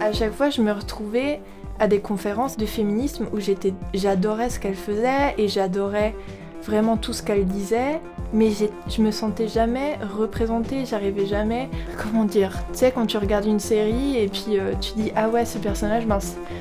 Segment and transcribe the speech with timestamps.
[0.00, 1.40] À chaque fois, je me retrouvais
[1.78, 6.14] à des conférences de féminisme où j'étais, j'adorais ce qu'elle faisait et j'adorais
[6.62, 8.00] vraiment tout ce qu'elle disait,
[8.32, 8.50] mais
[8.88, 11.68] je me sentais jamais représentée, j'arrivais jamais,
[12.02, 15.28] comment dire, tu sais quand tu regardes une série et puis euh, tu dis ah
[15.28, 16.18] ouais ce personnage, ben,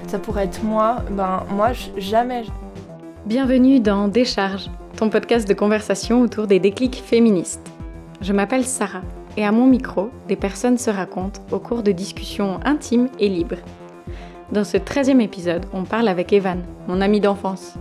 [0.07, 2.43] ça pourrait être moi, ben moi jamais.
[3.25, 7.71] Bienvenue dans Décharge, ton podcast de conversation autour des déclics féministes.
[8.21, 9.01] Je m'appelle Sarah
[9.37, 13.57] et à mon micro, des personnes se racontent au cours de discussions intimes et libres.
[14.51, 17.75] Dans ce 13e épisode, on parle avec Evan, mon ami d'enfance.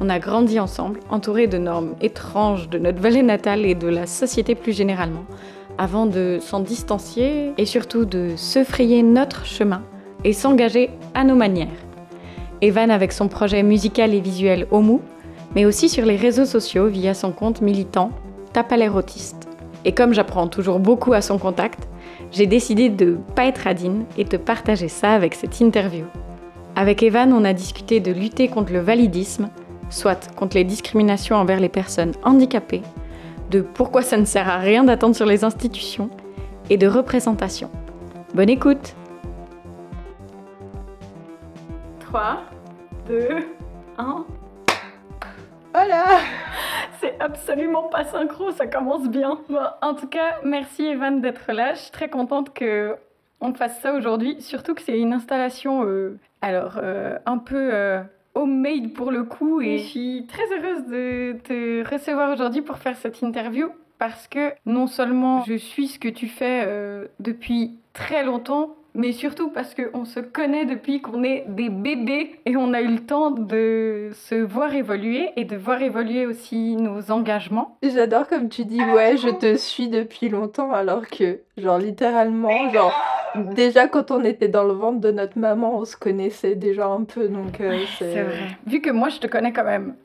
[0.00, 4.06] On a grandi ensemble, entourés de normes étranges de notre vallée natale et de la
[4.06, 5.24] société plus généralement,
[5.78, 9.82] avant de s'en distancier et surtout de se frayer notre chemin
[10.24, 11.68] et s'engager à nos manières.
[12.60, 14.98] Evan avec son projet musical et visuel Omu,
[15.54, 18.10] mais aussi sur les réseaux sociaux via son compte militant
[18.94, 19.48] autiste.
[19.84, 21.88] Et comme j'apprends toujours beaucoup à son contact,
[22.32, 26.04] j'ai décidé de pas être adine et de partager ça avec cette interview.
[26.76, 29.48] Avec Evan, on a discuté de lutter contre le validisme,
[29.94, 32.82] soit contre les discriminations envers les personnes handicapées,
[33.50, 36.10] de pourquoi ça ne sert à rien d'attendre sur les institutions
[36.68, 37.70] et de représentation.
[38.34, 38.94] Bonne écoute
[42.00, 42.42] 3,
[43.06, 43.28] 2,
[43.98, 44.24] 1.
[45.72, 46.04] Voilà
[47.00, 49.38] C'est absolument pas synchro, ça commence bien.
[49.82, 51.74] en tout cas, merci Evan d'être là.
[51.74, 52.96] Je suis très contente que
[53.40, 58.02] on fasse ça aujourd'hui, surtout que c'est une installation, euh, alors euh, un peu euh,
[58.34, 62.96] homemade pour le coup et je suis très heureuse de te recevoir aujourd'hui pour faire
[62.96, 63.68] cette interview
[63.98, 69.12] parce que non seulement je suis ce que tu fais euh, depuis très longtemps, mais
[69.12, 73.00] surtout parce qu'on se connaît depuis qu'on est des bébés et on a eu le
[73.00, 77.76] temps de se voir évoluer et de voir évoluer aussi nos engagements.
[77.82, 82.94] J'adore comme tu dis, ouais, je te suis depuis longtemps alors que, genre, littéralement, genre,
[83.54, 87.02] déjà quand on était dans le ventre de notre maman, on se connaissait déjà un
[87.02, 88.56] peu, donc euh, c'est vrai.
[88.66, 89.96] Vu que moi je te connais quand même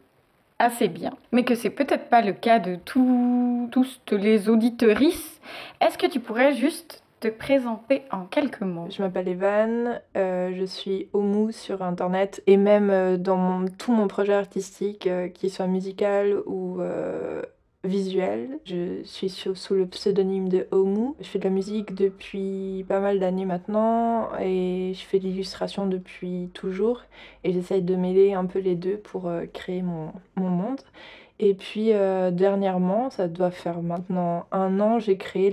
[0.58, 3.70] assez bien, mais que c'est peut-être pas le cas de tous
[4.12, 5.40] les auditorices,
[5.80, 10.66] est-ce que tu pourrais juste te présenter en quelques mots Je m'appelle Evan, euh, je
[10.66, 16.38] suis Omu sur internet et même euh, dans tout mon projet artistique, qu'il soit musical
[16.46, 16.80] ou
[17.84, 18.60] visuel.
[18.66, 21.14] Je suis sous le pseudonyme de Omu.
[21.20, 25.88] Je fais de la musique depuis pas mal d'années maintenant et je fais de l'illustration
[25.88, 27.04] depuis toujours.
[27.44, 30.82] Et j'essaye de mêler un peu les deux pour euh, créer mon monde.
[31.40, 35.52] Et puis euh, dernièrement, ça doit faire maintenant un an, j'ai créé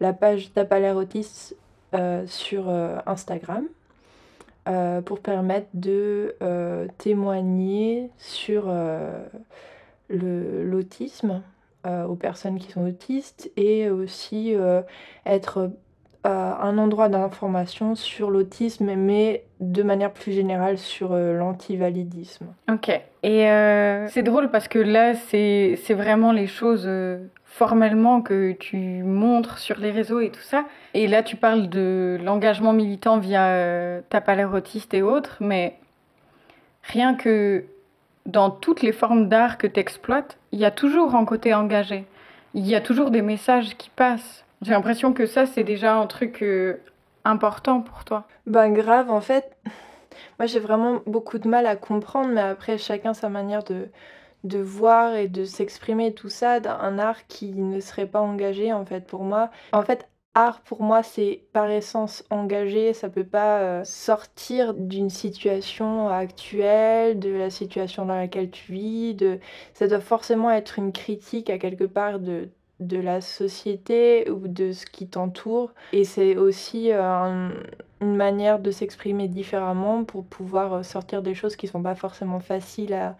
[0.00, 1.54] la page Tapalerotis
[1.94, 2.68] euh, sur
[3.06, 3.66] Instagram.
[5.04, 6.36] pour permettre de
[6.98, 8.72] témoigner sur
[10.08, 11.42] l'autisme
[11.86, 14.82] euh, aux personnes qui sont autistes et aussi euh,
[15.24, 15.68] être euh,
[16.24, 22.46] un endroit d'information sur l'autisme, mais de manière plus générale sur l'antivalidisme.
[22.70, 22.88] Ok.
[23.22, 23.46] Et
[24.08, 26.88] c'est drôle parce que là, c'est vraiment les choses
[27.44, 30.64] formellement que tu montres sur les réseaux et tout ça.
[30.94, 35.76] Et là, tu parles de l'engagement militant via ta palais autiste et autres, mais
[36.82, 37.64] rien que
[38.26, 42.04] dans toutes les formes d'art que tu exploites, il y a toujours un côté engagé.
[42.54, 44.44] Il y a toujours des messages qui passent.
[44.62, 46.82] J'ai l'impression que ça, c'est déjà un truc euh,
[47.24, 48.26] important pour toi.
[48.46, 49.56] Ben grave, en fait,
[50.38, 53.88] moi j'ai vraiment beaucoup de mal à comprendre, mais après, chacun sa manière de,
[54.58, 59.06] voir et de s'exprimer, tout ça, d'un art qui ne serait pas engagé, en fait,
[59.06, 59.50] pour moi.
[59.72, 65.10] En fait, art pour moi c'est par essence engagé, ça peut pas euh, sortir d'une
[65.10, 69.40] situation actuelle, de la situation dans laquelle tu vis, de
[69.74, 72.48] ça doit forcément être une critique à quelque part de
[72.80, 77.48] de la société ou de ce qui t'entoure et c'est aussi euh,
[78.00, 82.94] une manière de s'exprimer différemment pour pouvoir sortir des choses qui sont pas forcément faciles
[82.94, 83.16] à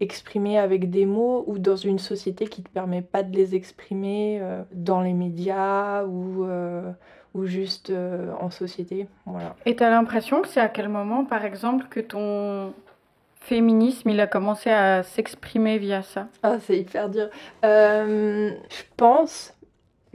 [0.00, 3.54] exprimer avec des mots ou dans une société qui ne te permet pas de les
[3.54, 6.90] exprimer euh, dans les médias ou, euh,
[7.34, 7.92] ou juste
[8.40, 9.08] en société.
[9.26, 9.54] Voilà.
[9.66, 12.72] Et tu as l'impression que c'est à quel moment, par exemple, que ton
[13.40, 17.28] féminisme, il a commencé à s'exprimer via ça Ah, c'est hyper dur.
[17.62, 19.54] je pense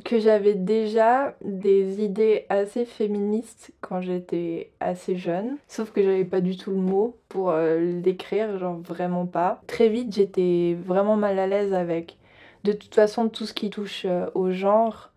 [0.04, 6.42] que j'avais déjà des idées assez féministes quand j'étais assez jeune, sauf que j'avais pas
[6.42, 9.62] du tout le mot pour euh, le décrire, genre vraiment pas.
[9.68, 12.18] Très vite, j'étais vraiment mal à l'aise avec
[12.63, 15.12] de toute façon tout ce qui touche euh, au genre.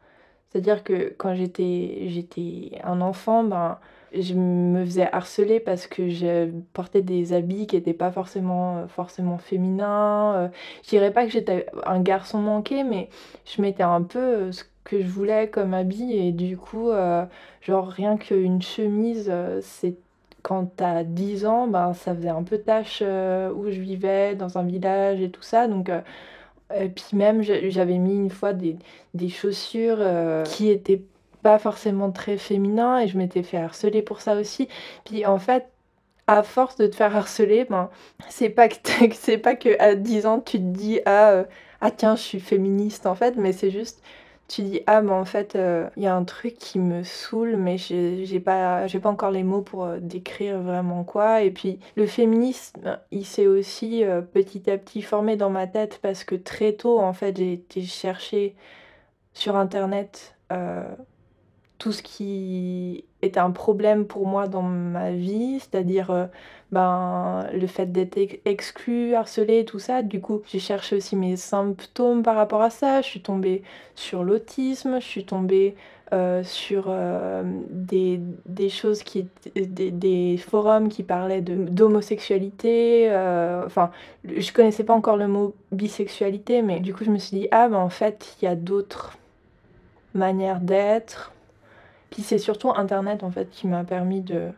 [0.51, 3.79] C'est-à-dire que quand j'étais j'étais un enfant, ben
[4.13, 9.39] je me faisais harceler parce que je portais des habits qui n'étaient pas forcément, forcément
[9.39, 10.51] féminins.
[10.85, 13.09] Je dirais pas que j'étais un garçon manqué, mais
[13.45, 16.91] je mettais un peu ce que je voulais comme habit et du coup,
[17.61, 19.33] genre rien qu'une chemise,
[19.63, 19.97] c'est
[20.43, 24.65] quand t'as 10 ans, ben, ça faisait un peu tâche où je vivais, dans un
[24.65, 25.69] village et tout ça.
[25.69, 25.91] Donc,
[26.75, 28.77] et puis même, j'avais mis une fois des,
[29.15, 30.01] des chaussures
[30.45, 31.03] qui étaient
[31.43, 34.69] pas forcément très féminin et je m'étais fait harceler pour ça aussi.
[35.05, 35.69] Puis en fait,
[36.29, 37.91] à force de te faire harceler, ben,
[38.29, 38.77] c'est pas que
[39.15, 41.45] c'est pas que à 10 ans tu te dis ah, euh,
[41.81, 44.03] ah tiens, je suis féministe en fait, mais c'est juste
[44.49, 47.57] tu dis ah mais en fait euh, il y a un truc qui me saoule
[47.57, 51.79] mais j'ai pas j'ai pas encore les mots pour euh, décrire vraiment quoi et puis
[51.97, 56.73] le féminisme il s'est aussi petit à petit formé dans ma tête parce que très
[56.73, 58.57] tôt en fait j'ai été chercher
[59.35, 60.35] sur internet
[61.79, 66.27] tout ce qui était un problème pour moi dans ma vie, c'est-à-dire euh,
[66.73, 70.03] ben, le fait d'être exclu, harcelé, tout ça.
[70.03, 73.01] Du coup, j'ai cherché aussi mes symptômes par rapport à ça.
[73.01, 73.63] Je suis tombée
[73.95, 75.77] sur l'autisme, je suis tombée
[76.13, 78.21] euh, sur euh, des,
[78.71, 83.11] choses qui des, des, forums qui parlaient d'homosexualité
[83.67, 83.91] enfin
[84.25, 87.69] je connaissais pas encore le mot bisexualité mais du coup je me suis dit ah
[87.69, 89.19] ben en fait il y a d'autres
[90.15, 91.33] manières d'être
[92.11, 94.51] puis c'est surtout Internet en fait qui m'a permis de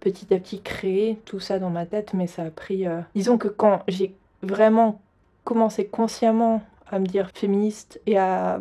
[0.00, 2.86] petit à petit créer tout ça dans ma tête, mais ça a pris...
[2.86, 5.00] Euh, disons que quand j'ai vraiment
[5.44, 8.60] commencé consciemment à me dire féministe et à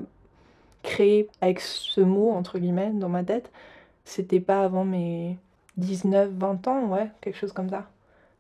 [0.82, 3.52] créer avec ce mot, entre guillemets, dans ma tête,
[4.06, 5.38] c'était pas avant mes
[5.78, 7.86] 19, 20 ans, ouais, quelque chose comme ça.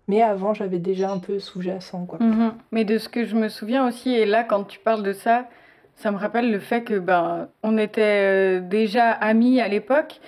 [0.08, 2.20] Mais avant, j'avais déjà un peu sous-jacent, quoi.
[2.20, 2.54] Mhm.
[2.72, 5.48] Mais de ce que je me souviens aussi, et là, quand tu parles de ça,
[5.96, 10.20] ça me rappelle le fait que ben on était euh, déjà amis à l'époque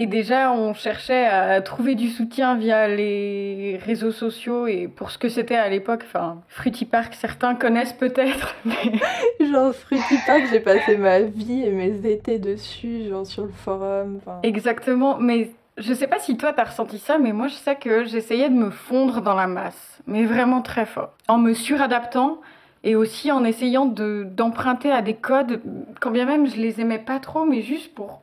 [0.00, 5.18] et déjà on cherchait à trouver du soutien via les réseaux sociaux et pour ce
[5.18, 8.54] que c'était à l'époque, enfin Fruity Park certains connaissent peut-être.
[8.64, 8.92] Mais...
[9.50, 14.20] genre Fruity Park, j'ai passé ma vie et mes étés dessus, genre sur le forum.
[14.44, 18.04] Exactement, mais je sais pas si toi t'as ressenti ça, mais moi je sais que
[18.04, 22.40] j'essayais de me fondre dans la masse, mais vraiment très fort, en me suradaptant
[22.84, 25.60] et aussi en essayant d'emprunter à des codes,
[26.00, 28.22] quand bien même je les aimais pas trop, mais juste pour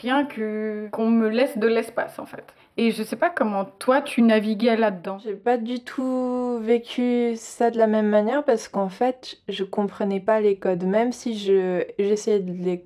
[0.00, 2.44] rien que qu'on me laisse de l'espace en fait.
[2.78, 5.18] Et je sais pas comment toi tu naviguais là-dedans.
[5.18, 10.20] J'ai pas du tout vécu ça de la même manière parce qu'en fait je comprenais
[10.20, 12.84] pas les codes, même si je j'essayais de les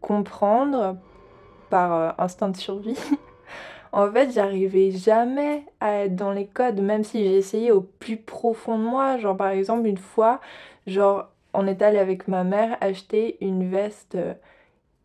[0.00, 0.96] comprendre
[1.70, 2.98] par euh, instinct de survie.
[3.92, 8.78] En fait, j'arrivais jamais à être dans les codes, même si essayé au plus profond
[8.78, 9.18] de moi.
[9.18, 10.40] Genre, par exemple, une fois,
[10.86, 14.32] genre, on est allé avec ma mère acheter une veste euh,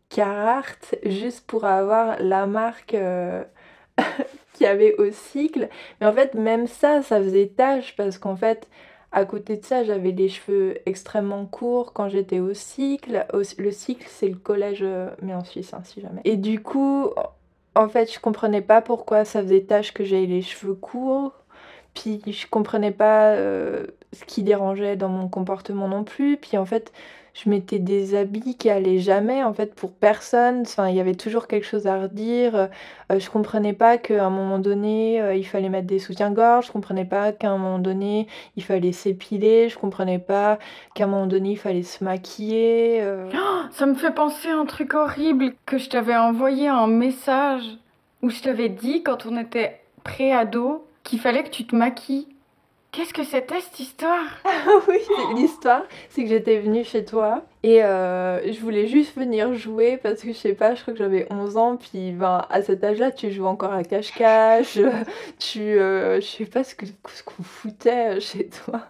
[0.08, 3.44] Carhartt juste pour avoir la marque euh,
[4.54, 5.68] qu'il y avait au cycle.
[6.00, 8.68] Mais en fait, même ça, ça faisait tâche parce qu'en fait,
[9.12, 13.26] à côté de ça, j'avais les cheveux extrêmement courts quand j'étais au cycle.
[13.58, 16.22] le cycle, c'est le collège, euh, mais en Suisse, hein, si jamais.
[16.24, 17.10] Et du coup,
[17.78, 21.32] en fait, je comprenais pas pourquoi ça faisait tâche que j'aie les cheveux courts.
[21.94, 26.36] Puis je comprenais pas euh, ce qui dérangeait dans mon comportement non plus.
[26.38, 26.92] Puis en fait,
[27.44, 30.62] je mettais des habits qui allaient jamais en fait pour personne.
[30.62, 32.68] Enfin, il y avait toujours quelque chose à redire.
[33.12, 36.66] Euh, je comprenais pas qu'à un moment donné, euh, il fallait mettre des soutiens-gorge.
[36.66, 38.26] Je comprenais pas qu'à un moment donné,
[38.56, 39.68] il fallait s'épiler.
[39.68, 40.58] Je comprenais pas
[40.94, 43.00] qu'à un moment donné, il fallait se maquiller.
[43.02, 43.30] Euh.
[43.32, 47.62] Oh, ça me fait penser à un truc horrible que je t'avais envoyé un message
[48.22, 52.26] où je t'avais dit quand on était pré-ado qu'il fallait que tu te maquilles.
[52.90, 54.24] Qu'est-ce que c'était cette histoire
[54.88, 54.98] Oui,
[55.36, 60.22] l'histoire, c'est que j'étais venue chez toi et euh, je voulais juste venir jouer parce
[60.22, 63.10] que je sais pas, je crois que j'avais 11 ans, puis ben, à cet âge-là,
[63.10, 64.78] tu joues encore à cache-cache,
[65.38, 65.60] tu.
[65.60, 68.80] Euh, je sais pas ce qu'on ce foutait chez toi.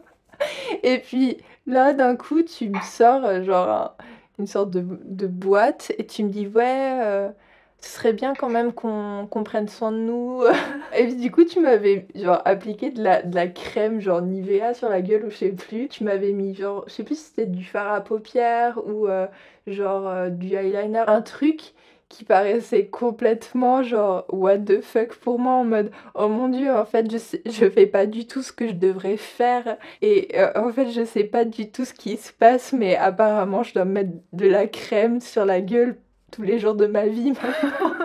[0.85, 3.97] Et puis là, d'un coup, tu me sors euh, genre
[4.39, 7.31] une sorte de, de, boîte et tu me dis, ouais
[7.81, 10.43] ce serait bien quand même qu'on prenne soin de nous.
[10.97, 12.07] et puis du coup, tu m'avais
[12.45, 15.89] appliqué de la, de la crème genre Nivea sur la gueule ou je sais plus.
[15.89, 19.27] Tu m'avais mis genre, je sais plus si c'était du fard à paupières ou euh,
[19.67, 21.05] genre euh, du eyeliner.
[21.07, 21.73] Un truc
[22.09, 26.87] qui paraissait complètement genre what the fuck pour moi en mode oh mon dieu en
[26.87, 30.73] fait je je fais pas du tout ce que je devrais faire et euh, en
[30.73, 34.13] fait je sais pas du tout ce qui se passe mais apparemment je dois mettre
[34.33, 35.99] de la crème sur la gueule
[36.31, 37.33] tous les jours de ma vie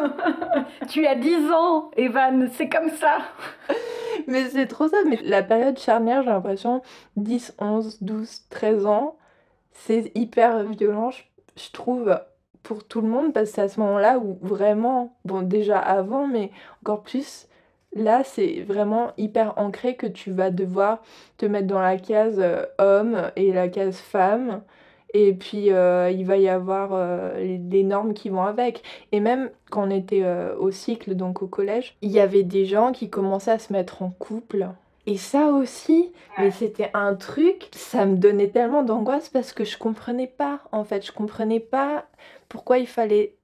[0.89, 3.19] tu as 10 ans, Evan, c'est comme ça.
[4.27, 4.97] mais c'est trop ça.
[5.07, 6.81] Mais la période charnière, j'ai l'impression,
[7.17, 9.17] 10, 11, 12, 13 ans,
[9.71, 12.19] c'est hyper violent, je, trouve,
[12.61, 16.27] pour tout le monde parce que c'est à ce moment-là où vraiment, bon déjà avant,
[16.27, 16.51] mais
[16.81, 17.47] encore plus
[17.95, 21.01] là, c'est vraiment hyper ancré que tu vas devoir
[21.37, 24.61] te mettre dans la case euh, homme et la case femme.
[25.13, 28.83] Et puis, euh, il va y avoir euh, les, normes qui vont avec.
[29.11, 30.25] Et même quand on était
[30.59, 34.01] au cycle, donc au collège, il y avait des gens qui commençaient à se mettre
[34.01, 34.67] en couple.
[35.05, 39.77] Et ça aussi, mais c'était un truc, ça me donnait tellement d'angoisse parce que je
[39.77, 42.05] comprenais pas, en fait, je comprenais pas
[42.47, 43.35] pourquoi il fallait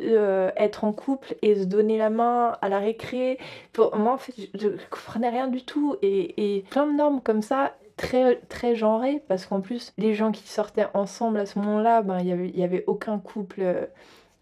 [0.00, 3.38] euh, être en couple et se donner la main à la récré.
[3.72, 5.94] Pour moi, en fait, je, ne comprenais rien du tout.
[6.02, 10.32] Et, et, plein de normes comme ça, très, très genrées, parce qu'en plus, les gens
[10.32, 13.86] qui sortaient ensemble à ce moment-là, ben, il n'y y avait aucun couple euh,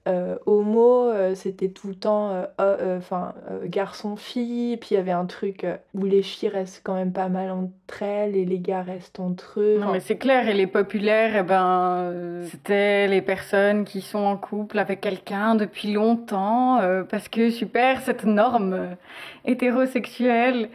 [0.08, 3.34] euh, homo, euh, c'était tout le temps euh, enfin
[3.66, 7.52] garçon-fille, puis il y avait un truc où les filles restent quand même pas mal
[7.52, 9.78] entre elles et les gars restent entre eux.
[9.78, 14.36] Non, mais c'est clair, et les populaires, eh ben, c'était les personnes qui sont en
[14.36, 18.96] couple avec quelqu'un depuis longtemps, parce que super, cette norme
[19.44, 20.68] hétérosexuelle.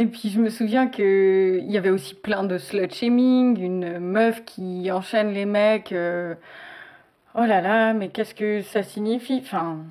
[0.00, 4.92] Et puis je me souviens qu'il y avait aussi plein de slut-shaming, une meuf qui
[4.92, 5.92] enchaîne les mecs.
[5.92, 9.42] Oh là là, mais qu'est-ce que ça signifie?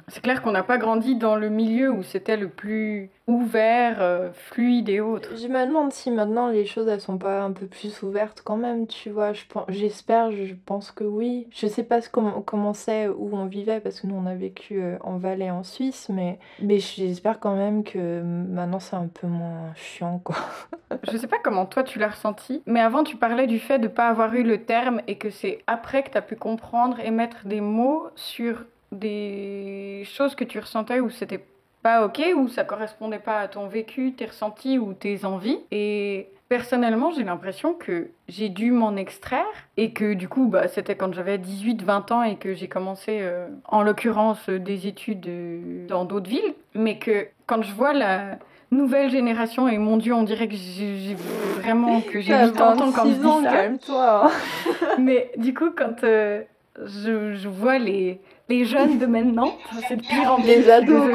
[0.08, 4.32] C'est clair qu'on n'a pas grandi dans le milieu où c'était le plus ouvert, euh,
[4.32, 5.36] fluide et autres.
[5.36, 8.56] Je me demande si maintenant les choses elles sont pas un peu plus ouvertes quand
[8.56, 9.34] même, tu vois.
[9.34, 11.48] Je j'espère, je pense que oui.
[11.52, 14.82] Je sais pas comment comment c'est où on vivait parce que nous on a vécu
[14.82, 19.28] euh, en Valais en Suisse, mais mais j'espère quand même que maintenant c'est un peu
[19.28, 20.38] moins chiant quoi.
[21.12, 23.90] je sais pas comment toi tu l'as ressenti, mais avant tu parlais du fait de
[23.90, 27.12] pas avoir eu le terme et que c'est après que tu as pu comprendre et
[27.12, 31.44] mettre des mots sur des choses que tu ressentais où c'était
[31.88, 35.60] pas ok, ou ça correspondait pas à ton vécu, tes ressentis ou tes envies.
[35.72, 39.46] Et personnellement, j'ai l'impression que j'ai dû m'en extraire
[39.78, 43.48] et que du coup, bah, c'était quand j'avais 18-20 ans et que j'ai commencé, euh,
[43.64, 46.56] en l'occurrence, des études euh, dans d'autres villes.
[46.76, 48.38] Mais que quand je vois la
[48.70, 51.16] nouvelle génération, et mon Dieu, on dirait que j'ai
[51.56, 53.86] vraiment que j'ai 8 ans quand je dis ça.
[53.86, 54.32] toi
[55.00, 56.42] Mais du coup, quand euh,
[56.84, 61.12] je, je vois les les jeunes de maintenant, c'est de pire en Les ados,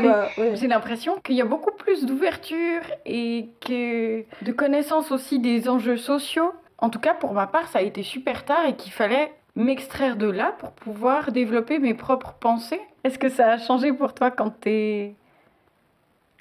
[0.55, 5.97] J'ai l'impression qu'il y a beaucoup plus d'ouverture et que de connaissance aussi des enjeux
[5.97, 6.53] sociaux.
[6.79, 10.17] En tout cas, pour ma part, ça a été super tard et qu'il fallait m'extraire
[10.17, 12.81] de là pour pouvoir développer mes propres pensées.
[13.05, 15.15] Est-ce que ça a changé pour toi quand t'es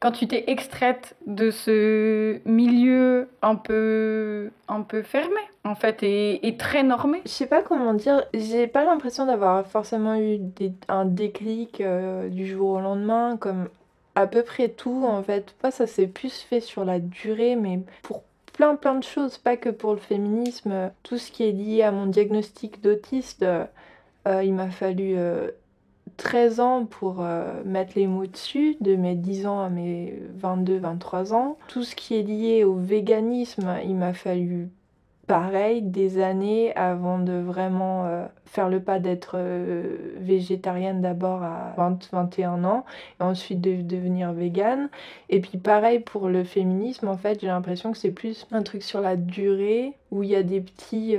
[0.02, 6.56] quand tu t'es extraite de ce milieu un peu, un peu fermé, en fait, et,
[6.58, 7.22] très normé.
[7.26, 10.40] Je sais pas comment dire, j'ai pas l'impression d'avoir forcément eu
[10.88, 13.70] un déclic euh, du jour au lendemain, comme
[14.16, 15.54] à peu près tout, en fait.
[15.62, 19.56] Pas ça s'est plus fait sur la durée, mais pour plein plein de choses, pas
[19.56, 23.66] que pour le féminisme, tout ce qui est lié à mon diagnostic d'autiste, euh,
[24.28, 25.16] euh, il m'a fallu
[26.22, 31.34] 13 ans pour euh, mettre les mots dessus, de mes 10 ans à mes 22-23
[31.34, 31.58] ans.
[31.68, 34.70] Tout ce qui est lié au véganisme, il m'a fallu
[35.26, 41.74] pareil des années avant de vraiment euh, faire le pas d'être euh, végétarienne d'abord à
[41.80, 42.86] 20-21 ans
[43.20, 44.90] et ensuite de devenir végane.
[45.30, 48.84] Et puis pareil pour le féminisme, en fait j'ai l'impression que c'est plus un truc
[48.84, 51.16] sur la durée où il y a des petits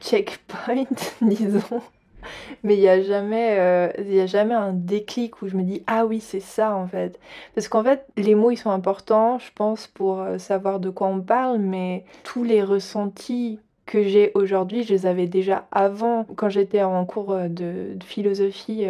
[0.00, 0.84] checkpoints,
[1.22, 1.82] disons
[2.62, 6.06] mais il n'y a, jamais, euh, a jamais un déclic où je me dis ah
[6.06, 7.18] oui c'est ça en fait.
[7.54, 11.08] Parce qu'en fait les mots ils sont importants je pense pour euh, savoir de quoi
[11.08, 16.48] on parle mais tous les ressentis que j'ai aujourd'hui je les avais déjà avant quand
[16.48, 18.86] j'étais en cours euh, de, philosophie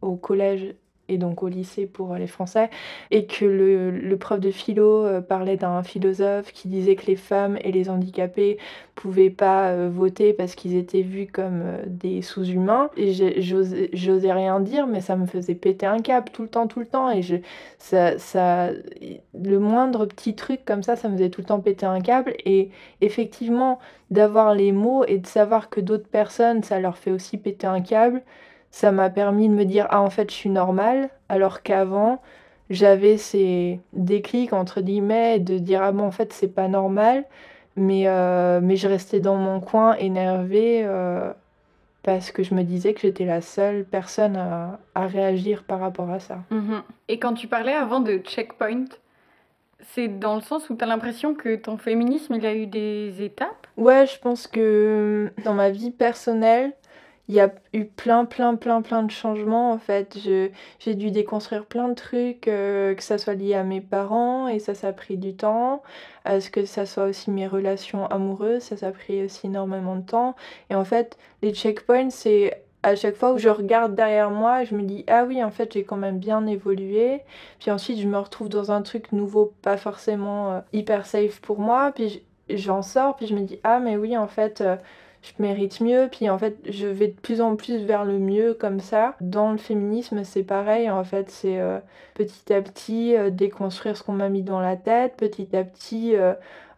[0.00, 0.74] au collège
[1.08, 2.70] et donc au lycée pour les Français,
[3.10, 7.16] et que le, le prof de philo euh, parlait d'un philosophe qui disait que les
[7.16, 8.58] femmes et les handicapés
[8.94, 12.90] pouvaient pas euh, voter parce qu'ils étaient vus comme euh, des sous-humains.
[12.96, 16.80] Et j'osais rien dire, mais ça me faisait péter un câble tout le temps, tout
[16.80, 17.10] le temps.
[17.10, 17.22] Et
[17.92, 22.34] le moindre petit truc comme ça, ça me faisait tout le temps péter un câble.
[22.44, 23.78] Et effectivement,
[24.10, 27.80] d'avoir les mots et de savoir que d'autres personnes, ça leur fait aussi péter un
[27.80, 28.22] câble,
[28.72, 32.20] ça m'a permis de me dire ah en fait je suis normale alors qu'avant
[32.70, 37.24] j'avais ces déclics entre guillemets de dire ah bon en fait c'est pas normal
[37.76, 41.32] mais, euh, mais je restais dans mon coin énervée euh,
[42.02, 46.10] parce que je me disais que j'étais la seule personne à, à, réagir par rapport
[46.10, 46.40] à ça.
[46.50, 46.82] Mhm.
[47.08, 48.84] Et quand tu parlais avant de checkpoint,
[49.80, 53.22] c'est dans le sens où tu as l'impression que ton féminisme il a eu des
[53.22, 53.66] étapes?
[53.76, 56.72] Ouais, je pense que dans ma vie personnelle,
[57.32, 60.18] il y a eu plein, plein, plein, plein de changements en fait.
[60.78, 64.58] j'ai dû déconstruire plein de trucs, euh, que ça soit lié à mes parents, et
[64.58, 65.82] ça, ça a pris du temps.
[66.26, 69.96] À ce que ça soit aussi mes relations amoureuses, ça, ça a pris aussi énormément
[69.96, 70.36] de temps.
[70.68, 74.74] Et en fait, les checkpoints, c'est à chaque fois où je regarde derrière moi, je
[74.74, 77.22] me dis ah oui, en fait, j'ai quand même bien évolué.
[77.60, 81.60] Puis ensuite, je me retrouve dans un truc nouveau, pas forcément euh, hyper safe pour
[81.60, 81.92] moi.
[81.94, 84.76] Puis j'en sors, puis je me dis ah mais oui, en fait, euh,
[85.22, 86.08] je mérite mieux.
[86.10, 89.16] Puis en fait, je vais de plus en plus vers le mieux comme ça.
[89.20, 90.90] Dans le féminisme, c'est pareil.
[90.90, 91.78] En fait, c'est euh,
[92.14, 96.14] petit à petit déconstruire ce qu'on m'a mis dans la tête, petit à petit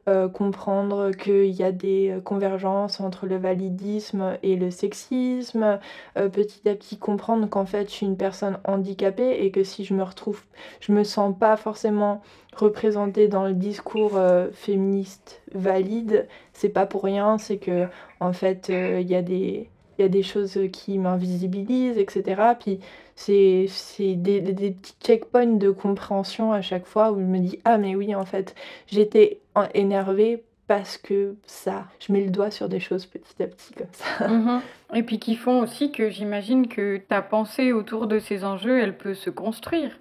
[0.06, 5.78] euh, comprendre qu'il y a des euh, convergences entre le validisme et le sexisme,
[6.18, 9.82] euh, petit à petit comprendre qu'en fait je suis une personne handicapée et que si
[9.82, 10.42] je me retrouve,
[10.80, 12.20] je me sens pas forcément
[12.54, 14.20] représentée dans le discours
[14.52, 17.88] féministe valide, c'est pas pour rien, c'est que
[18.20, 22.42] en fait il y a des il y a des choses qui m'invisibilisent, etc.
[22.58, 22.80] Puis
[23.16, 27.78] c'est des, des, petits checkpoints de compréhension à chaque fois où je me dis Ah,
[27.78, 28.54] mais oui, en fait,
[28.86, 29.40] j'étais
[29.74, 33.86] énervée parce que ça, je mets le doigt sur des choses petit à petit comme
[33.92, 34.28] ça.
[34.28, 34.60] Mhm.
[34.94, 38.96] Et puis qui font aussi que j'imagine que ta pensée autour de ces enjeux, elle
[38.96, 39.98] peut se construire,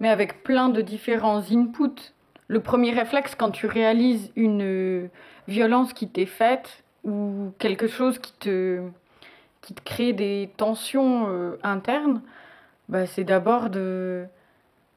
[0.00, 2.12] mais avec plein de différents inputs.
[2.48, 5.08] Le premier réflexe quand tu réalises une
[5.48, 8.80] violence qui t'est faite ou quelque chose qui te
[9.64, 12.20] qui te crée des tensions euh, internes,
[12.88, 14.26] bah, c'est d'abord de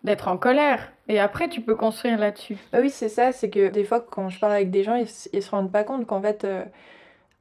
[0.04, 0.94] d'être en colère.
[1.08, 2.58] Et après, tu peux construire là-dessus.
[2.72, 3.32] Bah oui, c'est ça.
[3.32, 5.84] C'est que des fois, quand je parle avec des gens, ils, ils se rendent pas
[5.84, 6.64] compte qu'en fait, euh,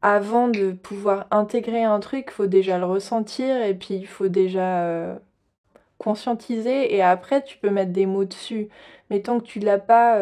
[0.02, 4.28] avant de pouvoir intégrer un truc, il faut déjà le ressentir et puis il faut
[4.28, 5.16] déjà euh,
[5.99, 6.95] conscientiser.
[6.95, 8.68] Et après, tu peux mettre des mots dessus.
[9.11, 10.18] Mais tant que tu l'as pas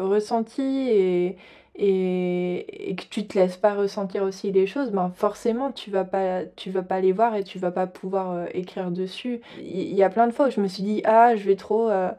[0.00, 1.36] ressenti et,
[1.78, 6.44] et, que tu te laisses pas ressentir aussi les choses, ben forcément tu vas pas
[6.56, 9.40] tu vas pas les voir et tu vas pas pouvoir euh, écrire dessus.
[9.58, 11.88] Il y, a plein de fois où je me suis dit ah je vais trop
[11.88, 12.10] euh,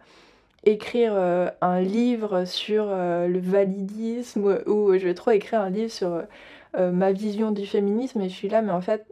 [0.63, 6.23] écrire euh, un livre sur le validisme ou je vais trop écrire un livre sur
[6.77, 9.05] ma vision du féminisme et je suis là mais en fait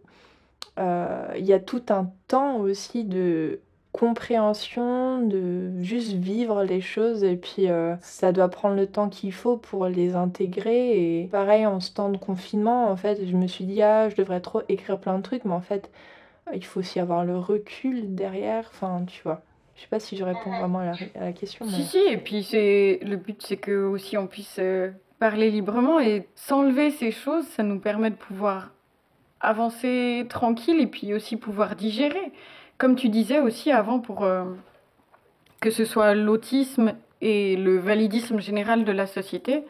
[0.78, 3.60] il y a tout un temps aussi de
[3.98, 9.34] compréhension, de juste vivre les choses et puis euh, ça doit prendre le temps qu'il
[9.34, 13.48] faut pour les intégrer et pareil en ce temps de confinement en fait je me
[13.48, 15.92] suis dit ah je devrais trop écrire plein de trucs mais en fait
[16.54, 19.42] il faut aussi avoir le recul derrière enfin tu vois.
[19.76, 23.00] Je sais pas si je réponds vraiment à la, question si si et puis c'est
[23.04, 27.64] le but c'est que aussi on puisse euh, parler librement et s'enlever ces choses ça
[27.64, 28.72] nous permet de pouvoir
[29.40, 32.32] avancer tranquille et puis aussi pouvoir digérer
[32.78, 34.46] comme tu disais aussi avant, pour euh,
[35.60, 39.64] que ce soit l'autisme et le validisme général de la société,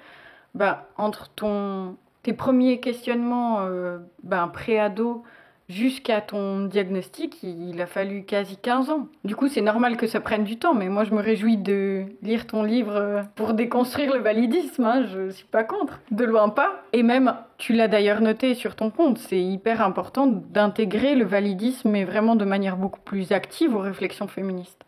[0.53, 5.23] bah, entre ton, tes premiers questionnements euh, bah, pré-ado
[5.69, 9.07] jusqu'à ton diagnostic, il a fallu quasi 15 ans.
[9.23, 12.05] Du coup, c'est normal que ça prenne du temps, mais moi, je me réjouis de
[12.21, 14.85] lire ton livre pour déconstruire le validisme.
[14.85, 16.83] Hein, je suis pas contre, de loin pas.
[16.93, 21.89] Et même, tu l'as d'ailleurs noté sur ton compte, c'est hyper important d'intégrer le validisme,
[21.89, 24.86] mais vraiment de manière beaucoup plus active aux réflexions féministes.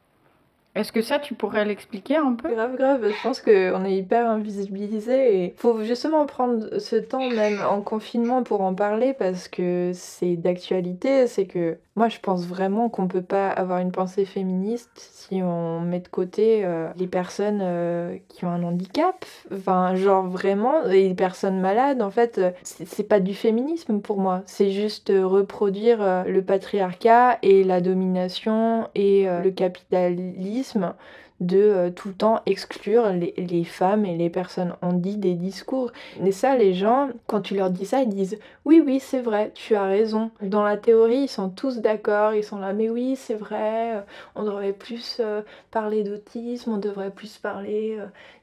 [0.75, 2.53] Est-ce que ça, tu pourrais l'expliquer un peu?
[2.53, 3.09] Grave, grave.
[3.09, 8.43] Je pense qu'on est hyper invisibilisé et faut justement prendre ce temps, même en confinement,
[8.43, 11.27] pour en parler parce que c'est d'actualité.
[11.27, 15.81] C'est que moi, je pense vraiment qu'on peut pas avoir une pensée féministe si on
[15.81, 19.25] met de côté euh, les personnes euh, qui ont un handicap.
[19.53, 24.43] Enfin, genre vraiment, les personnes malades, en fait, euh, c'est pas du féminisme pour moi.
[24.45, 30.93] C'est juste reproduire le patriarcat et la domination et le capitalisme
[31.39, 35.91] de euh, tout le temps exclure les, femmes et les personnes dit des discours.
[36.23, 39.51] Et ça, les gens, quand tu leur dis ça, ils disent oui, oui, c'est vrai,
[39.53, 40.31] tu as raison.
[40.41, 44.01] Dans la théorie, ils sont tous d'accord, ils sont là, mais oui, c'est vrai, euh,
[44.35, 47.97] on devrait plus euh, parler d'autisme, on devrait plus parler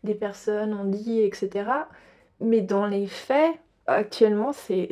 [0.05, 1.71] des personnes dit etc.
[2.41, 3.55] Mais dans les faits,
[3.87, 4.89] actuellement, c'est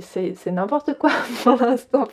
[0.47, 1.11] n'importe quoi
[1.43, 2.07] pour l'instant.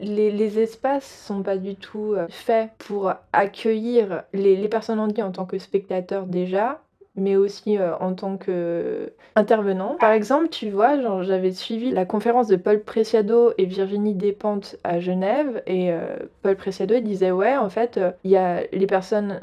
[0.00, 5.28] Les, les, espaces sont pas du tout euh, faits pour accueillir les, les personnes handicapées
[5.28, 6.80] en tant que spectateurs déjà,
[7.14, 9.96] mais aussi euh, en tant qu'intervenants.
[10.00, 15.00] Par exemple, tu vois, j'avais suivi la conférence de Paul Preciado et Virginie Despentes à
[15.00, 19.40] Genève, et euh, Paul Preciado disait ouais, en fait, il y a les personnes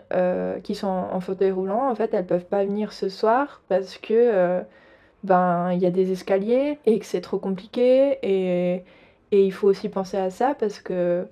[0.63, 4.63] qui sont en fauteuil roulant, en fait, elles peuvent pas venir ce soir parce que
[5.25, 8.83] ben il y a des escaliers et que c'est trop compliqué et,
[9.31, 11.27] et il faut aussi penser à ça parce que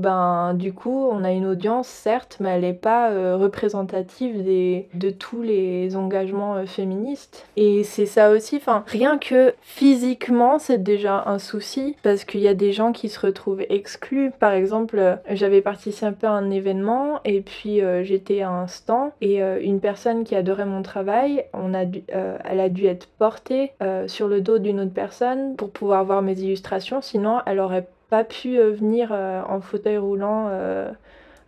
[0.00, 4.88] ben du coup on a une audience certes mais elle n'est pas euh, représentative des,
[4.94, 7.46] de tous les engagements euh, féministes.
[7.56, 12.48] Et c'est ça aussi enfin rien que physiquement c'est déjà un souci parce qu'il y
[12.48, 14.32] a des gens qui se retrouvent exclus.
[14.38, 19.40] Par exemple euh, j'avais participé à un événement et puis j'étais à un stand et
[19.40, 23.72] une personne qui adorait mon travail on a dû, elle a dû être portée
[24.06, 28.24] sur le dos d'une autre personne pour pouvoir voir mes illustrations sinon elle aurait pas
[28.24, 30.48] pu venir en fauteuil roulant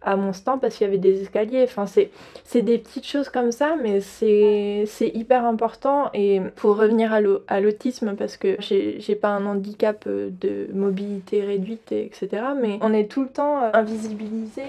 [0.05, 1.65] à mon stand parce qu'il y avait des escaliers.
[1.65, 2.11] Enfin, c'est,
[2.63, 6.11] des petites choses comme ça, mais c'est, hyper important.
[6.15, 11.93] Et pour revenir à, l'autisme, parce que j'ai, pas un handicap euh, de mobilité réduite,
[11.93, 12.29] etc.,
[12.61, 14.63] mais on est tout le temps euh, invisibilisé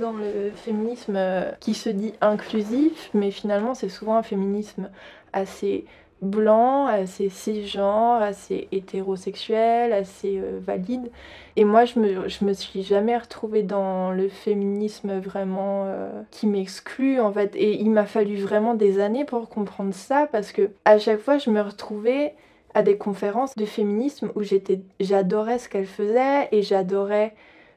[0.00, 4.88] dans le féminisme euh, qui se dit inclusif, mais finalement, c'est souvent un féminisme
[5.32, 5.84] assez
[6.22, 11.10] blanc, assez cisgenre, assez hétérosexuel, assez euh, valide.
[11.56, 16.46] Et moi, je me, je me suis jamais retrouvée dans le féminisme vraiment euh, qui
[16.46, 17.54] m'exclut, en fait.
[17.56, 21.38] Et il m'a fallu vraiment des années pour comprendre ça, parce que à chaque fois,
[21.38, 22.34] je me retrouvais
[22.74, 27.34] à des conférences de féminisme où j'étais, j'adorais ce qu'elle faisait et j'adorais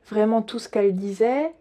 [0.09, 1.51] vraiment tout ce qu'elle disait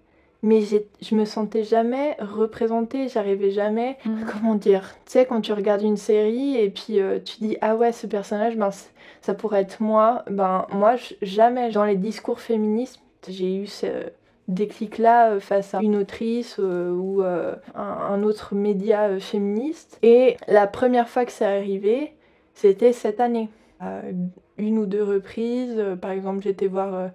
[0.42, 0.60] mais
[1.00, 4.24] je me sentais jamais représentée, j'arrivais jamais, mm.
[4.32, 7.76] comment dire, tu sais, quand tu regardes une série et puis euh, tu dis, ah
[7.76, 8.70] ouais, ce personnage, ben,
[9.20, 13.86] ça pourrait être moi, ben moi, jamais dans les discours féministes, j'ai eu ce
[14.48, 19.96] déclic-là euh, face à une autrice euh, ou un, autre média féministe.
[20.02, 22.14] Et la première fois que ça arrivé,
[22.54, 23.48] c'était cette année.
[24.58, 27.10] une ou deux reprises, par exemple, j'étais voir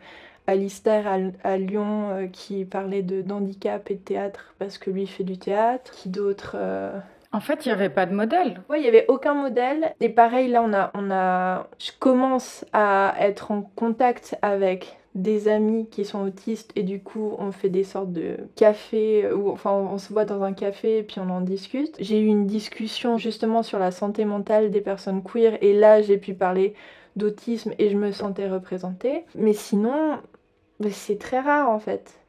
[0.48, 1.06] Alistair
[1.44, 5.38] à, Lyon euh, qui parlait de d'handicap et de théâtre parce que lui fait du
[5.38, 5.92] théâtre.
[5.92, 6.98] Qui d'autre euh,
[7.34, 8.62] En fait, il n'y avait pas de modèle.
[8.70, 9.94] Oui, il n'y avait aucun modèle.
[10.00, 11.68] Et pareil, là, on a, on a...
[11.80, 17.34] je commence à être en contact avec des amis qui sont autistes et du coup
[17.40, 21.04] on fait des sortes de cafés ou enfin on se voit dans un café et
[21.04, 21.96] puis on en discute.
[22.00, 26.20] J'ai eu une discussion justement sur la santé mentale des personnes queer et là j'ai
[26.20, 26.76] pu parler
[27.16, 29.26] d'autisme et je me sentais représentée.
[29.36, 30.20] Mais sinon,
[30.92, 32.20] c'est très rare en fait.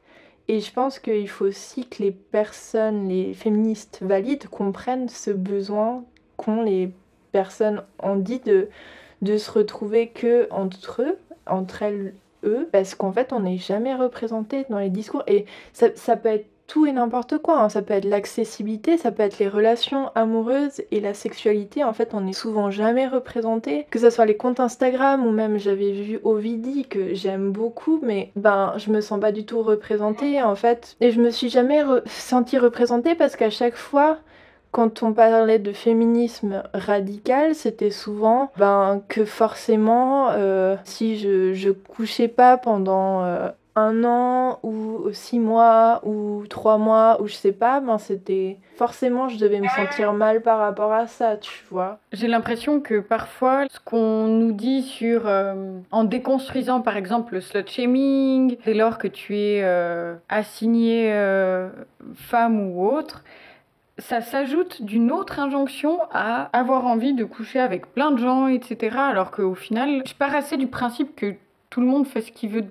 [0.47, 6.03] Et je pense qu'il faut aussi que les personnes, les féministes valides, comprennent ce besoin
[6.37, 6.91] qu'ont les
[7.31, 8.69] personnes en dit de,
[9.21, 13.93] de se retrouver que entre eux, entre elles, eux, parce qu'en fait on n'est jamais
[13.93, 15.23] représenté dans les discours.
[15.27, 17.59] Et ça, ça peut être tout et n'importe quoi.
[17.59, 17.69] Hein.
[17.69, 21.83] Ça peut être l'accessibilité, ça peut être les relations amoureuses et la sexualité.
[21.83, 23.87] En fait, on n'est souvent jamais représenté.
[23.89, 28.31] Que ce soit les comptes Instagram ou même j'avais vu Ovidie que j'aime beaucoup, mais
[28.35, 30.95] ben je me sens pas du tout représentée en fait.
[31.01, 34.19] Et je me suis jamais sentie représentée parce qu'à chaque fois
[34.71, 41.71] quand on parlait de féminisme radical, c'était souvent ben, que forcément, euh, si je, je
[41.71, 47.51] couchais pas pendant euh, un an ou six mois ou trois mois ou je sais
[47.51, 51.99] pas, ben c'était forcément je devais me sentir mal par rapport à ça, tu vois.
[52.11, 57.41] J'ai l'impression que parfois ce qu'on nous dit sur euh, en déconstruisant par exemple le
[57.41, 61.69] slut shaming, dès lors que tu es euh, assigné euh,
[62.15, 63.23] femme ou autre,
[63.99, 68.97] ça s'ajoute d'une autre injonction à avoir envie de coucher avec plein de gens, etc.
[68.97, 71.35] Alors qu'au final, je pars assez du principe que
[71.69, 72.65] tout le monde fait ce qu'il veut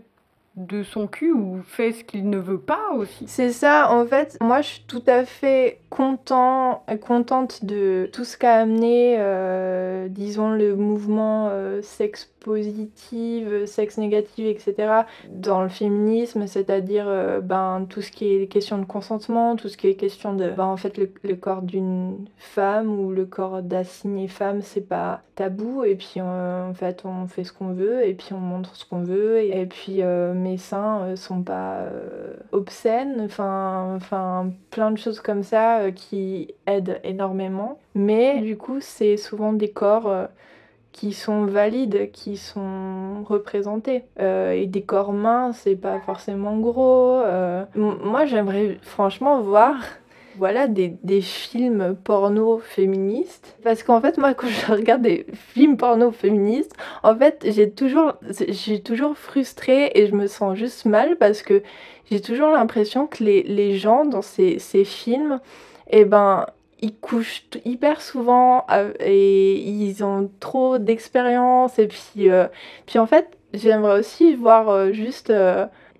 [0.59, 3.25] de son cul ou fait ce qu'il ne veut pas aussi.
[3.27, 8.37] C'est ça, en fait, moi je suis tout à fait content, contente de tout ce
[8.37, 15.03] qu'a amené, euh, disons, le mouvement euh, sexe positive, sexe négative, etc.
[15.31, 19.77] dans le féminisme, c'est-à-dire euh, ben, tout ce qui est question de consentement, tout ce
[19.77, 20.51] qui est question de...
[20.51, 25.85] Ben, en fait, le, corps d'une femme ou le corps d'assignée femme, c'est pas tabou,
[25.85, 29.03] et puis en fait, on fait ce qu'on veut, et puis on montre ce qu'on
[29.03, 30.03] veut, et, puis
[30.57, 31.83] seins sont pas
[32.53, 37.79] obscènes, enfin, plein de choses comme ça qui aident énormément.
[37.95, 40.29] Mais du coup, c'est souvent des corps
[40.99, 44.03] qui sont valides, qui sont représentés.
[44.19, 47.21] Euh, et des corps minces, c'est pas forcément gros.
[47.21, 47.65] Euh.
[47.77, 49.77] Moi, j'aimerais franchement voir
[50.39, 53.57] voilà, des, des, films porno féministes.
[53.63, 56.73] Parce qu'en fait, moi, quand je regarde des films porno féministes,
[57.03, 58.15] en fait, j'ai toujours,
[58.49, 61.63] j'ai toujours frustrée et je me sens juste mal parce que
[62.11, 65.41] j'ai toujours l'impression que les, les, gens dans ces, ces films,
[65.91, 66.47] eh ben,
[66.81, 71.79] ils couchent hyper souvent euh, et ils ont trop d'expérience.
[71.79, 72.47] Et puis, euh,
[72.87, 75.33] puis en fait, j'aimerais aussi voir euh, juste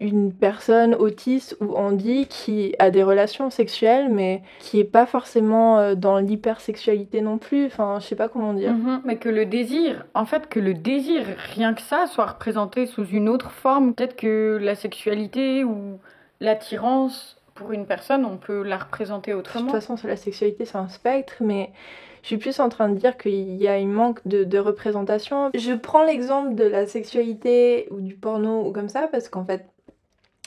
[0.01, 5.95] une personne autiste ou handi qui a des relations sexuelles, mais qui est pas forcément
[5.95, 7.67] dans l'hypersexualité non plus.
[7.67, 8.73] Enfin, je sais pas comment dire.
[8.73, 9.03] Mhm.
[9.05, 11.23] mais que le désir, en fait, que le désir,
[11.55, 13.95] rien que ça, soit représenté sous une autre forme.
[13.95, 15.99] Peut-être que la sexualité ou
[16.41, 19.67] l'attirance pour une personne, on peut la représenter autrement.
[19.67, 21.73] De toute façon, la sexualité, c'est un spectre, mais
[22.23, 25.51] je suis plus en train de dire qu'il y a un manque de, représentation.
[25.55, 29.67] Je prends l'exemple de la sexualité ou du porno ou comme ça, parce qu'en fait,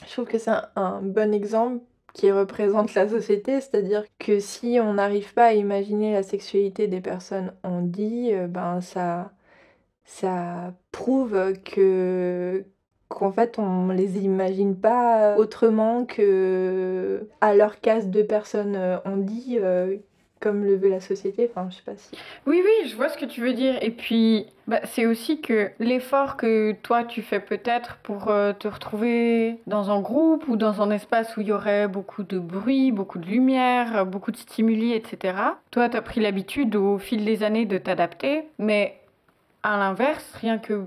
[0.06, 1.82] je trouve que c'est un, bon exemple
[2.14, 7.00] qui représente la société, c'est-à-dire que si on n'arrive pas à imaginer la sexualité des
[7.00, 9.32] personnes on dit, euh, ben ça,
[10.04, 12.64] ça prouve que
[13.08, 19.58] qu'en fait on les imagine pas autrement que à leur case de personnes on dit
[20.42, 21.48] comme le veut la société.
[21.48, 22.10] Enfin, je sais pas si.
[22.46, 23.78] Oui, oui, je vois ce que tu veux dire.
[23.80, 28.66] Et puis, bah, c'est aussi que l'effort que toi tu fais peut-être pour euh, te
[28.66, 32.90] retrouver dans un groupe ou dans un espace où il y aurait beaucoup de bruit,
[32.90, 35.36] beaucoup de lumière, beaucoup de stimuli, etc.
[35.70, 38.44] Toi, tu as pris l'habitude au fil des années de t'adapter.
[38.58, 38.98] Mais
[39.62, 40.86] à l'inverse, rien que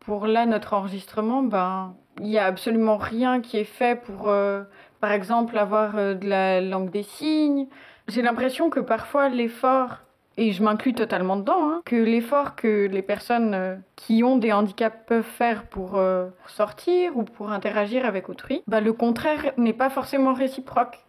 [0.00, 1.94] pour là, notre enregistrement, ben.
[2.20, 4.62] Il n'y a absolument rien qui est fait pour, euh,
[5.00, 7.66] par exemple, avoir euh, de la langue des signes,
[8.08, 9.98] j'ai l'impression que parfois l'effort,
[10.36, 14.52] et je m'inclus totalement dedans, hein, que l'effort que les personnes euh, qui ont des
[14.52, 19.72] handicaps peuvent faire pour euh, sortir ou pour interagir avec autrui, bah, le contraire n'est
[19.72, 21.03] pas forcément réciproque,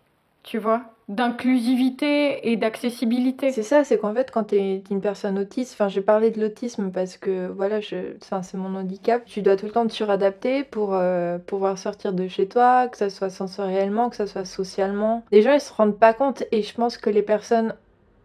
[0.45, 3.51] tu vois d'inclusivité et d'accessibilité.
[3.51, 6.41] C'est ça, c'est qu'en fait, quand tu es une personne autiste, enfin, je parlais de
[6.41, 10.95] l'autisme parce que voilà, c'est mon handicap, tu dois tout le temps te suradapter pour
[10.95, 15.23] euh, pouvoir sortir de chez toi, que ça soit sensoriellement, que ça soit socialement.
[15.31, 17.75] Les gens, ils se rendent pas compte et je pense que les personnes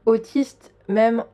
[0.06, 1.24] autistes, même,